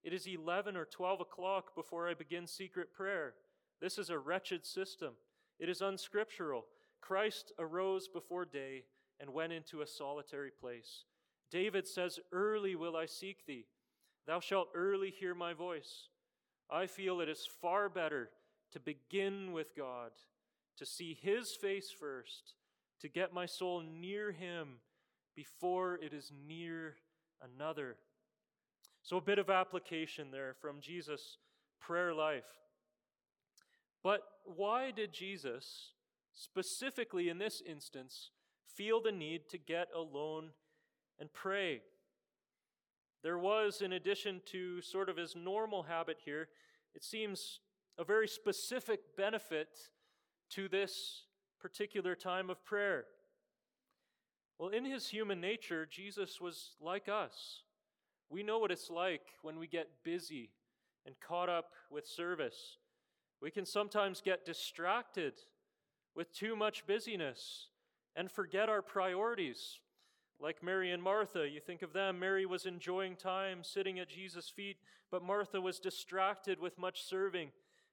[0.03, 3.35] it is 11 or 12 o'clock before I begin secret prayer.
[3.79, 5.13] This is a wretched system.
[5.59, 6.65] It is unscriptural.
[7.01, 8.83] Christ arose before day
[9.19, 11.05] and went into a solitary place.
[11.51, 13.65] David says, Early will I seek thee.
[14.25, 16.07] Thou shalt early hear my voice.
[16.69, 18.29] I feel it is far better
[18.71, 20.11] to begin with God,
[20.77, 22.53] to see His face first,
[23.01, 24.77] to get my soul near Him
[25.35, 26.95] before it is near
[27.41, 27.97] another.
[29.03, 31.37] So, a bit of application there from Jesus'
[31.79, 32.43] prayer life.
[34.03, 35.93] But why did Jesus,
[36.33, 38.31] specifically in this instance,
[38.75, 40.49] feel the need to get alone
[41.19, 41.81] and pray?
[43.23, 46.49] There was, in addition to sort of his normal habit here,
[46.95, 47.59] it seems
[47.97, 49.69] a very specific benefit
[50.51, 51.25] to this
[51.59, 53.05] particular time of prayer.
[54.57, 57.61] Well, in his human nature, Jesus was like us.
[58.31, 60.51] We know what it's like when we get busy
[61.05, 62.77] and caught up with service.
[63.41, 65.33] We can sometimes get distracted
[66.15, 67.67] with too much busyness
[68.15, 69.79] and forget our priorities.
[70.39, 72.19] Like Mary and Martha, you think of them.
[72.19, 74.77] Mary was enjoying time sitting at Jesus' feet,
[75.11, 77.49] but Martha was distracted with much serving,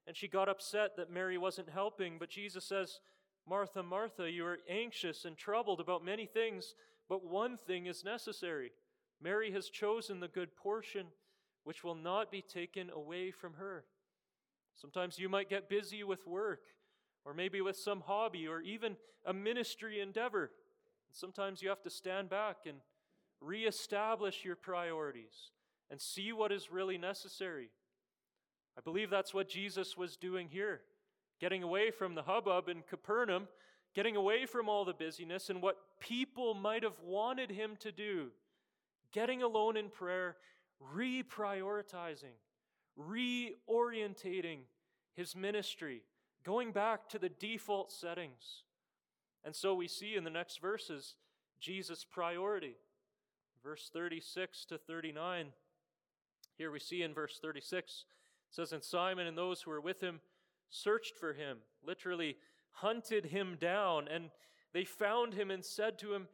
[0.07, 2.17] and she got upset that Mary wasn't helping.
[2.17, 3.01] But Jesus says,
[3.47, 6.75] Martha, Martha, you are anxious and troubled about many things,
[7.09, 8.71] but one thing is necessary.
[9.23, 11.07] Mary has chosen the good portion,
[11.65, 13.85] which will not be taken away from her.
[14.77, 16.61] Sometimes you might get busy with work,
[17.25, 18.97] or maybe with some hobby, or even
[19.27, 20.45] a ministry endeavor.
[21.09, 22.79] And sometimes you have to stand back and
[23.41, 25.51] reestablish your priorities
[25.91, 27.71] and see what is really necessary.
[28.77, 30.83] I believe that's what Jesus was doing here,
[31.41, 33.49] getting away from the hubbub in Capernaum,
[33.95, 38.29] getting away from all the busyness and what people might have wanted him to do,
[39.13, 40.37] getting alone in prayer,
[40.95, 42.37] reprioritizing,
[42.99, 44.61] reorientating
[45.15, 46.03] his ministry,
[46.45, 48.65] going back to the default settings.
[49.45, 51.15] And so we see in the next verses
[51.61, 52.77] Jesus' priority.
[53.63, 55.49] Verse 36 to 39.
[56.57, 58.05] Here we see in verse 36,
[58.51, 60.21] it says, And Simon and those who were with him
[60.71, 62.37] searched for him, literally
[62.71, 64.31] hunted him down, and
[64.73, 66.29] they found him and said to him,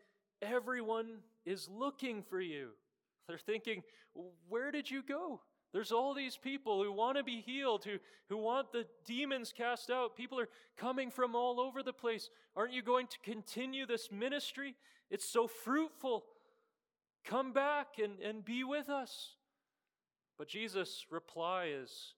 [0.45, 2.71] Everyone is looking for you.
[3.29, 3.83] They're thinking,
[4.49, 5.41] Where did you go?
[5.73, 9.91] There's all these people who want to be healed, who, who want the demons cast
[9.91, 10.17] out.
[10.17, 12.31] People are coming from all over the place.
[12.55, 14.77] Aren't you going to continue this ministry?
[15.11, 16.27] It's so fruitful.
[17.25, 19.31] Come back and, and be with us.
[20.39, 22.15] But Jesus' reply is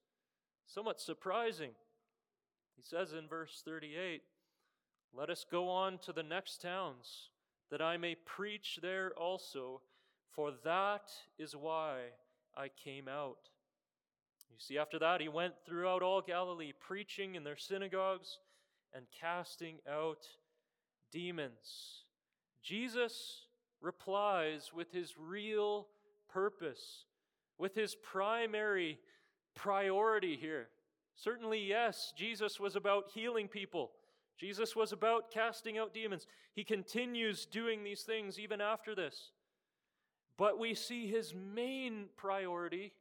[0.66, 1.70] somewhat surprising.
[2.77, 4.22] He says in verse 38
[5.14, 7.31] Let us go on to the next towns,
[7.71, 9.81] that I may preach there also,
[10.33, 11.99] for that is why
[12.57, 13.51] I came out.
[14.51, 18.39] You see, after that, he went throughout all Galilee, preaching in their synagogues
[18.95, 20.27] and casting out
[21.12, 22.05] demons.
[22.62, 23.47] Jesus
[23.81, 25.89] replies with his real
[26.29, 27.05] purpose,
[27.59, 28.99] with his primary
[29.55, 30.69] priority here.
[31.14, 33.93] Certainly, yes, Jesus was about healing people.
[34.39, 36.26] Jesus was about casting out demons.
[36.55, 39.30] He continues doing these things even after this.
[40.37, 42.93] But we see his main priority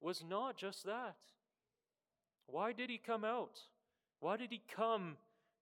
[0.00, 1.16] was not just that.
[2.46, 3.60] Why did he come out?
[4.20, 5.16] Why did he come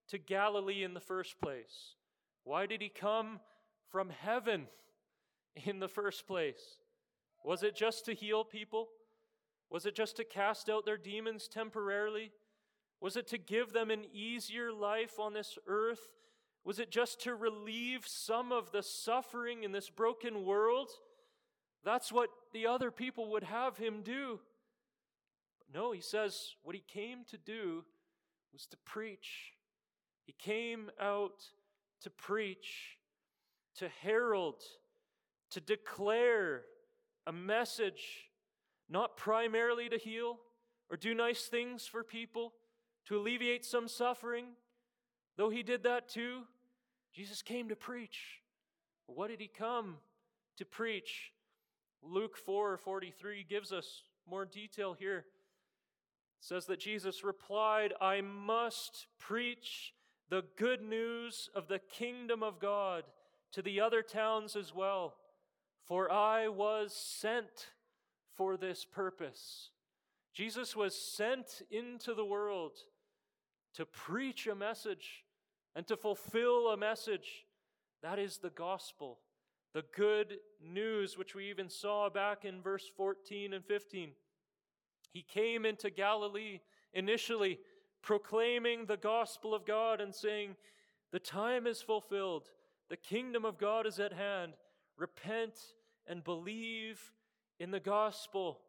[0.09, 1.95] to Galilee in the first place?
[2.45, 3.41] Why did he come
[3.91, 4.67] from heaven
[5.65, 6.79] in the first place?
[7.45, 8.89] Was it just to heal people?
[9.71, 12.33] Was it just to cast out their demons temporarily?
[13.01, 16.09] Was it to give them an easier life on this earth?
[16.65, 20.91] Was it just to relieve some of the suffering in this broken world?
[21.83, 24.41] That's what the other people would have him do.
[25.73, 27.85] No, he says what he came to do
[28.53, 29.53] was to preach.
[30.27, 31.43] He came out
[32.03, 32.99] to preach,
[33.77, 34.63] to herald,
[35.51, 36.63] to declare
[37.27, 38.31] a message,
[38.89, 40.39] not primarily to heal
[40.91, 42.53] or do nice things for people,
[43.07, 44.47] to alleviate some suffering.
[45.37, 46.43] Though he did that too,
[47.13, 48.41] Jesus came to preach.
[49.07, 49.97] What did he come
[50.57, 51.33] to preach?
[52.03, 55.19] Luke 4 43 gives us more detail here.
[55.19, 55.25] It
[56.41, 59.93] says that Jesus replied, I must preach
[60.31, 63.05] the good news of the kingdom of God
[63.53, 65.15] to the other towns as well,
[65.85, 67.71] for I was sent
[68.37, 69.71] for this purpose.
[70.33, 72.79] Jesus was sent into the world
[73.75, 75.25] to preach a message
[75.77, 77.47] and to fulfill a message.
[78.03, 79.19] That is the gospel,
[79.75, 84.11] the good news, which we even saw back in verse 14 and 15.
[85.13, 86.61] He came into Galilee
[86.93, 87.59] initially
[88.03, 90.57] proclaiming the gospel of God and saying,
[91.13, 92.51] The time is fulfilled,
[92.89, 94.53] the kingdom of God is at hand.
[94.97, 95.59] Repent
[96.07, 97.13] and believe
[97.59, 98.61] in the gospel.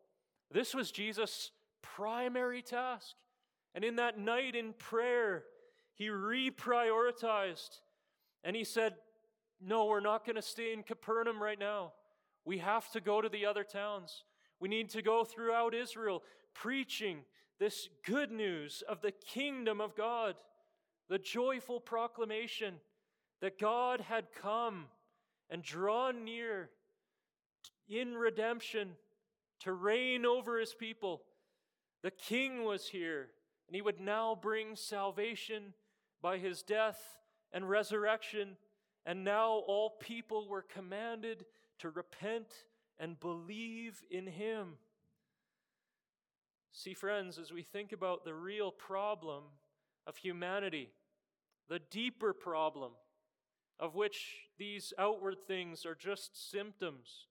[0.52, 3.16] This was Jesus' primary task.
[3.74, 5.44] And in that night in prayer,
[5.94, 7.80] he reprioritized
[8.44, 8.94] and he said,
[9.62, 11.94] No, we're not going to stay in Capernaum right now.
[12.44, 14.24] We have to go to the other towns.
[14.60, 17.20] We need to go throughout Israel preaching
[17.60, 20.36] this good news of the kingdom of God,
[21.10, 22.76] the joyful proclamation
[23.42, 24.86] that God had come
[25.50, 26.70] and drawn near
[27.88, 28.92] in redemption
[29.60, 31.22] to reign over his people.
[32.04, 33.28] The king was here,
[33.72, 35.74] and he would now bring salvation
[36.22, 37.00] by his death
[37.54, 38.58] and resurrection.
[39.06, 41.46] And now all people were commanded
[41.80, 42.66] to repent
[43.00, 44.74] and believe in him.
[46.74, 49.44] See, friends, as we think about the real problem
[50.06, 50.90] of humanity,
[51.70, 52.92] the deeper problem
[53.80, 57.28] of which these outward things are just symptoms,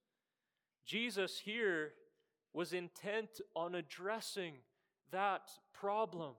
[0.87, 1.93] Jesus here
[2.51, 4.55] was intent on addressing
[5.11, 5.51] that
[5.81, 6.33] problem.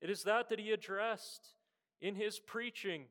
[0.00, 1.54] It is that that he addressed
[2.00, 3.04] in his preaching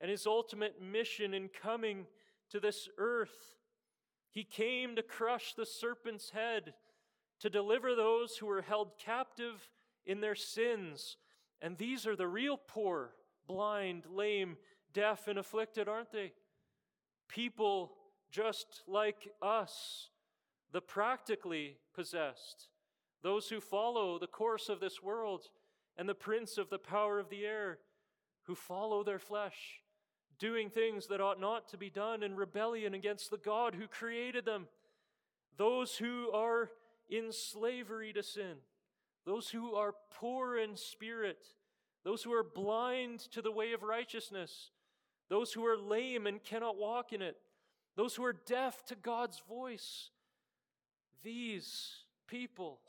[0.00, 2.06] and his ultimate mission in coming
[2.50, 3.56] to this earth.
[4.30, 6.74] He came to crush the serpent's head
[7.40, 9.70] to deliver those who were held captive
[10.04, 11.16] in their sins.
[11.62, 13.12] And these are the real poor,
[13.46, 14.58] blind, lame,
[14.92, 16.32] deaf, and afflicted, aren't they?
[17.28, 17.92] People
[18.30, 20.10] just like us,
[20.70, 22.68] the practically possessed,
[23.22, 25.48] those who follow the course of this world
[25.96, 27.78] and the prince of the power of the air,
[28.44, 29.80] who follow their flesh,
[30.38, 34.44] doing things that ought not to be done in rebellion against the God who created
[34.44, 34.66] them.
[35.56, 36.70] Those who are
[37.08, 38.56] in slavery to sin,
[39.24, 41.46] those who are poor in spirit,
[42.04, 44.70] those who are blind to the way of righteousness,
[45.28, 47.36] those who are lame and cannot walk in it,
[47.96, 50.10] those who are deaf to God's voice.
[51.22, 51.90] These
[52.26, 52.80] people,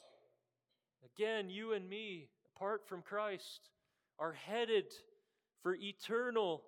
[1.06, 3.70] again, you and me, apart from Christ,
[4.20, 4.86] are headed
[5.62, 6.64] for eternal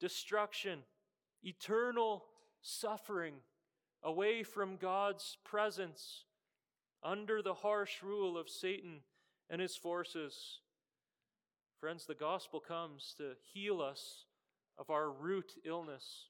[0.00, 0.80] destruction,
[1.42, 2.24] eternal
[2.62, 3.34] suffering,
[4.02, 6.24] away from God's presence
[7.02, 9.00] under the harsh rule of Satan
[9.48, 10.60] and his forces.
[11.80, 14.24] Friends, the gospel comes to heal us
[14.78, 16.26] of our root illness,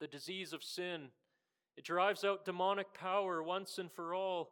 [0.00, 1.08] the disease of sin.
[1.76, 4.50] It drives out demonic power once and for all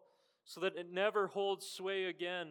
[0.51, 2.49] so that it never holds sway again.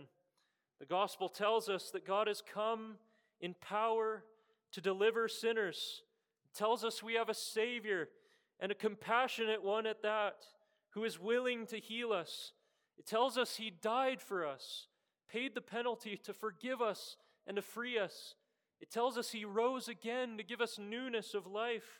[0.80, 2.95] The gospel tells us that God has come
[3.41, 4.24] in power
[4.72, 6.04] to deliver sinners.
[6.45, 8.08] It tells us we have a Savior
[8.58, 10.38] and a compassionate one at that
[10.91, 12.54] who is willing to heal us.
[12.97, 14.88] It tells us He died for us,
[15.30, 18.36] paid the penalty to forgive us and to free us.
[18.80, 22.00] It tells us He rose again to give us newness of life.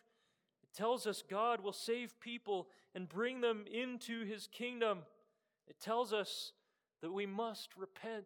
[0.64, 5.00] It tells us God will save people and bring them into His kingdom.
[5.70, 6.54] It tells us
[7.02, 8.26] that we must repent,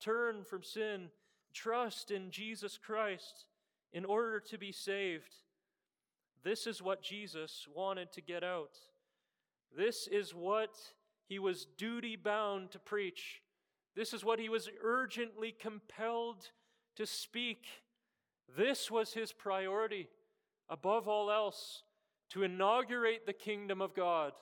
[0.00, 1.10] turn from sin,
[1.52, 3.46] trust in Jesus Christ
[3.92, 5.34] in order to be saved.
[6.42, 8.78] This is what Jesus wanted to get out.
[9.76, 10.74] This is what
[11.26, 13.42] he was duty bound to preach.
[13.94, 16.48] This is what he was urgently compelled
[16.96, 17.66] to speak.
[18.56, 20.08] This was his priority,
[20.68, 21.82] above all else,
[22.30, 24.32] to inaugurate the kingdom of God,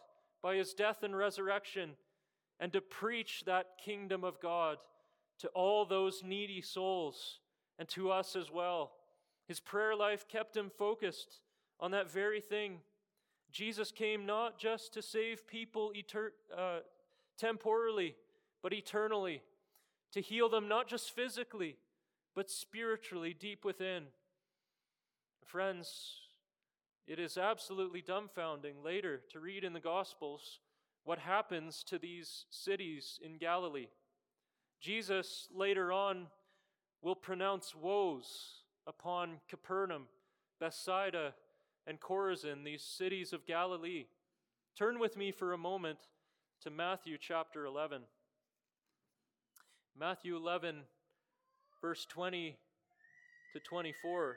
[0.43, 1.91] by his death and resurrection
[2.61, 4.79] and to preach that kingdom of God
[5.41, 7.39] to all those needy souls
[7.79, 8.93] and to us as well.
[9.47, 11.41] His prayer life kept him focused
[11.81, 12.79] on that very thing.
[13.53, 16.81] Jesus came not just to save people eter- uh,
[17.39, 18.17] temporally,
[18.63, 19.43] but eternally,
[20.13, 21.77] to heal them not just physically,
[22.35, 24.05] but spiritually deep within.
[25.45, 26.21] Friends,
[27.07, 30.61] it is absolutely dumbfounding later to read in the Gospels
[31.09, 33.87] what happens to these cities in Galilee.
[34.79, 36.27] Jesus later on
[37.01, 38.27] will pronounce woes
[38.87, 40.03] upon Capernaum,
[40.61, 41.33] Bethsaida,
[41.87, 44.05] and Chorazin, these cities of Galilee.
[44.77, 45.99] Turn with me for a moment
[46.61, 48.03] to Matthew chapter 11.
[49.99, 50.83] Matthew 11,
[51.81, 52.55] verse 20
[53.55, 54.37] to 24.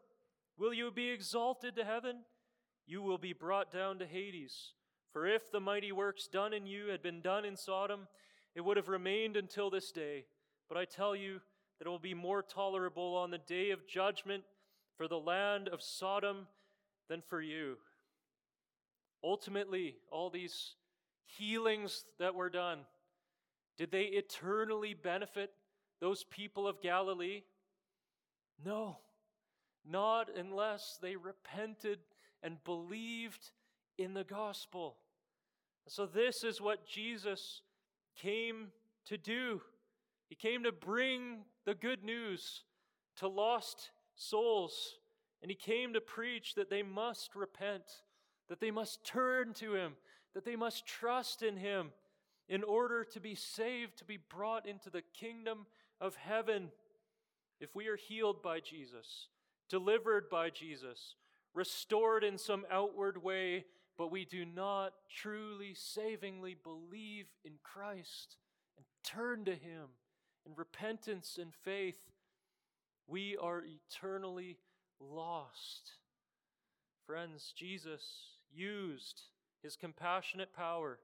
[0.61, 2.17] will you be exalted to heaven?
[2.85, 4.73] You will be brought down to Hades.
[5.11, 8.07] For if the mighty works done in you had been done in Sodom,
[8.53, 10.25] it would have remained until this day.
[10.69, 11.41] But I tell you
[11.79, 14.43] that it will be more tolerable on the day of judgment
[14.95, 16.47] for the land of Sodom
[17.09, 17.77] than for you.
[19.23, 20.75] Ultimately, all these
[21.25, 22.81] healings that were done,
[23.77, 25.51] did they eternally benefit
[25.99, 27.41] those people of Galilee?
[28.63, 28.97] No,
[29.89, 31.99] not unless they repented
[32.43, 33.51] and believed
[33.97, 34.97] in the gospel.
[35.87, 37.61] So, this is what Jesus
[38.15, 38.67] came
[39.07, 39.61] to do.
[40.29, 42.63] He came to bring the good news
[43.17, 44.99] to lost souls,
[45.41, 47.83] and he came to preach that they must repent,
[48.47, 49.93] that they must turn to him,
[50.33, 51.91] that they must trust in him
[52.47, 55.65] in order to be saved, to be brought into the kingdom
[55.99, 56.69] of heaven.
[57.59, 59.27] If we are healed by Jesus,
[59.71, 61.15] delivered by Jesus,
[61.55, 63.65] restored in some outward way,
[63.97, 68.37] but we do not truly, savingly believe in Christ
[68.77, 69.87] and turn to Him
[70.45, 72.11] in repentance and faith,
[73.07, 74.57] we are eternally
[74.99, 75.91] lost.
[77.05, 78.03] Friends, Jesus
[78.51, 79.21] used
[79.63, 80.99] His compassionate power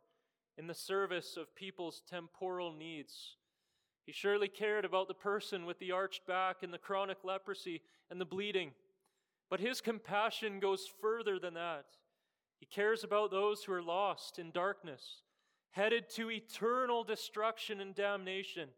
[0.57, 3.35] in the service of people's temporal needs.
[4.07, 8.21] He surely cared about the person with the arched back and the chronic leprosy and
[8.21, 8.71] the bleeding.
[9.49, 11.85] But his compassion goes further than that.
[12.57, 15.23] He cares about those who are lost in darkness,
[15.71, 18.69] headed to eternal destruction and damnation.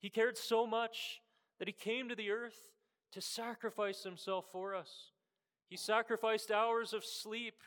[0.00, 1.20] He cared so much
[1.60, 2.72] that he came to the earth
[3.12, 5.12] to sacrifice himself for us.
[5.68, 7.62] He sacrificed hours of sleep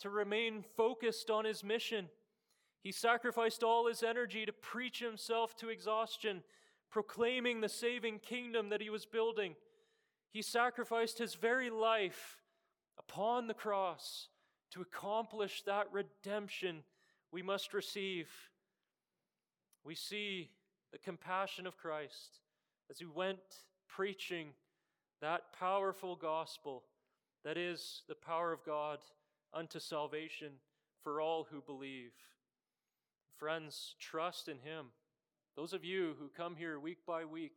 [0.00, 2.10] to remain focused on his mission.
[2.82, 6.42] He sacrificed all his energy to preach himself to exhaustion,
[6.90, 9.54] proclaiming the saving kingdom that he was building.
[10.32, 12.38] He sacrificed his very life
[12.98, 14.28] upon the cross
[14.72, 16.82] to accomplish that redemption
[17.30, 18.28] we must receive.
[19.84, 20.50] We see
[20.92, 22.40] the compassion of Christ
[22.90, 23.38] as he went
[23.88, 24.48] preaching
[25.20, 26.82] that powerful gospel
[27.44, 28.98] that is the power of God
[29.54, 30.52] unto salvation
[31.02, 32.12] for all who believe.
[33.38, 34.86] Friends, trust in him.
[35.56, 37.56] Those of you who come here week by week,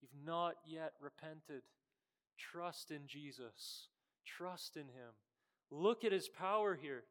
[0.00, 1.62] you've not yet repented.
[2.36, 3.88] Trust in Jesus.
[4.24, 5.12] Trust in Him.
[5.70, 7.04] Look at His power here.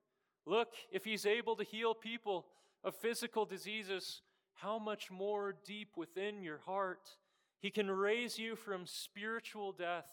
[0.45, 2.47] Look, if He's able to heal people
[2.83, 4.21] of physical diseases,
[4.55, 7.15] how much more deep within your heart?
[7.61, 10.05] He can raise you from spiritual death.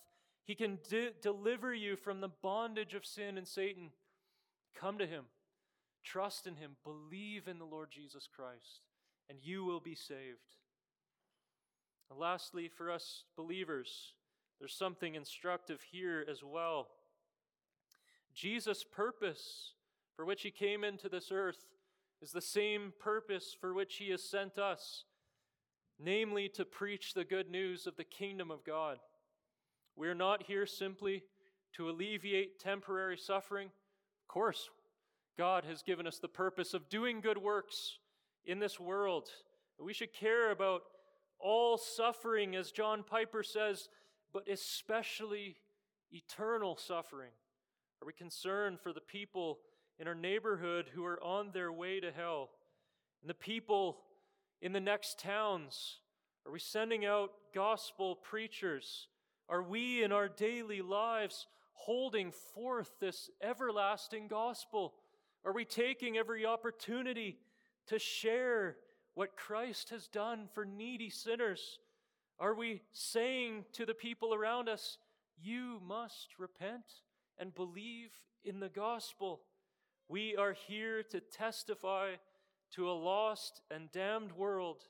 [0.44, 3.90] He can de- deliver you from the bondage of sin and Satan.
[4.78, 5.24] Come to Him.
[6.06, 6.76] Trust in Him.
[6.84, 8.82] Believe in the Lord Jesus Christ,
[9.28, 10.54] and you will be saved.
[12.08, 14.12] And lastly, for us believers,
[14.60, 16.86] there's something instructive here as well.
[18.34, 19.72] Jesus' purpose
[20.14, 21.66] for which he came into this earth
[22.22, 25.04] is the same purpose for which he has sent us,
[25.98, 28.98] namely to preach the good news of the kingdom of God.
[29.96, 31.24] We are not here simply
[31.74, 33.66] to alleviate temporary suffering.
[33.66, 34.70] Of course,
[35.36, 37.98] God has given us the purpose of doing good works
[38.44, 39.28] in this world.
[39.78, 40.82] We should care about
[41.38, 43.88] all suffering, as John Piper says,
[44.32, 45.56] but especially
[46.12, 47.30] eternal suffering?
[48.02, 49.58] Are we concerned for the people
[49.98, 52.50] in our neighborhood who are on their way to hell?
[53.22, 53.98] And the people
[54.62, 56.00] in the next towns?
[56.46, 59.08] Are we sending out gospel preachers?
[59.48, 64.94] Are we in our daily lives holding forth this everlasting gospel?
[65.46, 67.38] Are we taking every opportunity
[67.86, 68.76] to share
[69.14, 71.78] what Christ has done for needy sinners?
[72.40, 74.98] Are we saying to the people around us,
[75.40, 77.00] You must repent
[77.38, 78.10] and believe
[78.44, 79.42] in the gospel?
[80.08, 82.14] We are here to testify
[82.72, 84.82] to a lost and damned world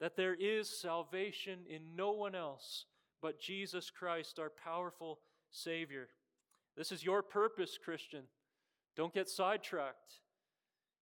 [0.00, 2.86] that there is salvation in no one else
[3.22, 5.20] but Jesus Christ, our powerful
[5.52, 6.08] Savior.
[6.76, 8.24] This is your purpose, Christian.
[8.96, 10.20] Don't get sidetracked.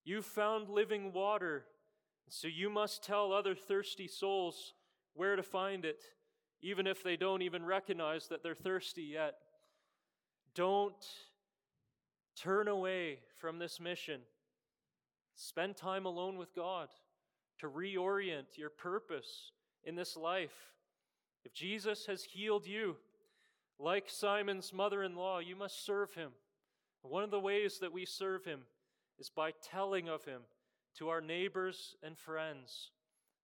[0.05, 1.65] You found living water,
[2.29, 4.75] so you must tell other thirsty souls
[5.15, 6.03] where to find it,
[6.63, 9.35] even if they don't even recognize that they're thirsty yet.
[10.55, 11.05] Don't
[12.37, 14.21] turn away from this mission.
[15.35, 16.89] Spend time alone with God
[17.59, 19.53] to reorient your purpose
[19.85, 20.73] in this life.
[21.45, 22.97] If Jesus has healed you,
[23.79, 26.33] like Simon's mother in law, you must serve him.
[27.03, 28.61] One of the ways that we serve him
[29.19, 30.43] is by telling of him
[30.99, 32.91] to our neighbors and friends.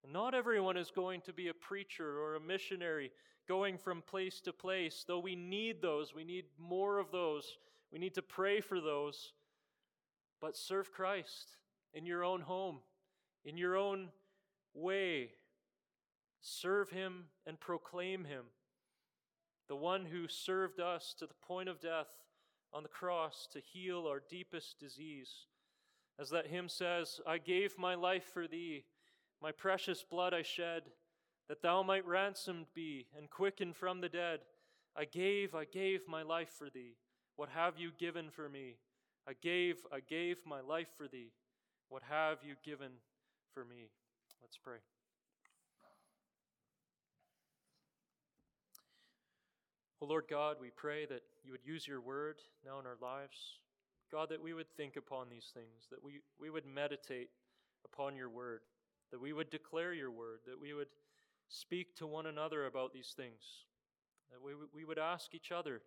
[0.09, 3.11] not everyone is going to be a preacher or a missionary
[3.49, 6.15] going from place to place, though we need those.
[6.15, 7.59] We need more of those.
[7.93, 9.33] We need to pray for those.
[10.41, 11.57] But serve Christ
[11.95, 12.81] in your own home,
[13.45, 14.11] in your own
[14.75, 15.31] way.
[16.41, 18.45] Serve him and proclaim him.
[19.69, 22.09] The one who served us to the point of death
[22.77, 25.47] on the cross to heal our deepest disease.
[26.20, 28.85] As that hymn says, I gave my life for thee,
[29.43, 30.83] my precious blood I shed,
[31.49, 34.41] that thou might ransomed be and quicken from the dead.
[34.95, 36.97] I gave, I gave my life for thee.
[37.37, 38.77] What have you given for me?
[39.27, 41.33] I gave, I gave my life for thee.
[41.89, 42.93] What have you given
[43.55, 43.89] for me?
[44.43, 44.79] Let's pray.
[50.07, 53.59] Oh Lord God, we pray that you would use your word now in our lives.
[54.13, 57.31] God, that we would think upon these things, that we, we would meditate
[57.85, 58.61] upon your word,
[59.11, 60.91] that we would declare your word, that we would
[61.49, 63.65] speak to one another about these things,
[64.31, 65.83] that we, we would ask each other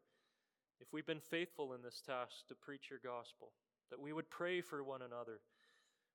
[0.81, 3.53] if we've been faithful in this task to preach your gospel,
[3.89, 5.39] that we would pray for one another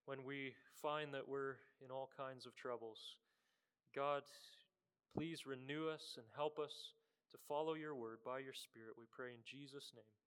[0.05, 0.53] when we
[0.83, 3.17] find that we're in all kinds of troubles.
[3.97, 4.25] God,
[5.17, 6.93] please renew us and help us
[7.35, 8.95] to follow your word by your Spirit.
[8.95, 10.24] We pray in Jesus' name.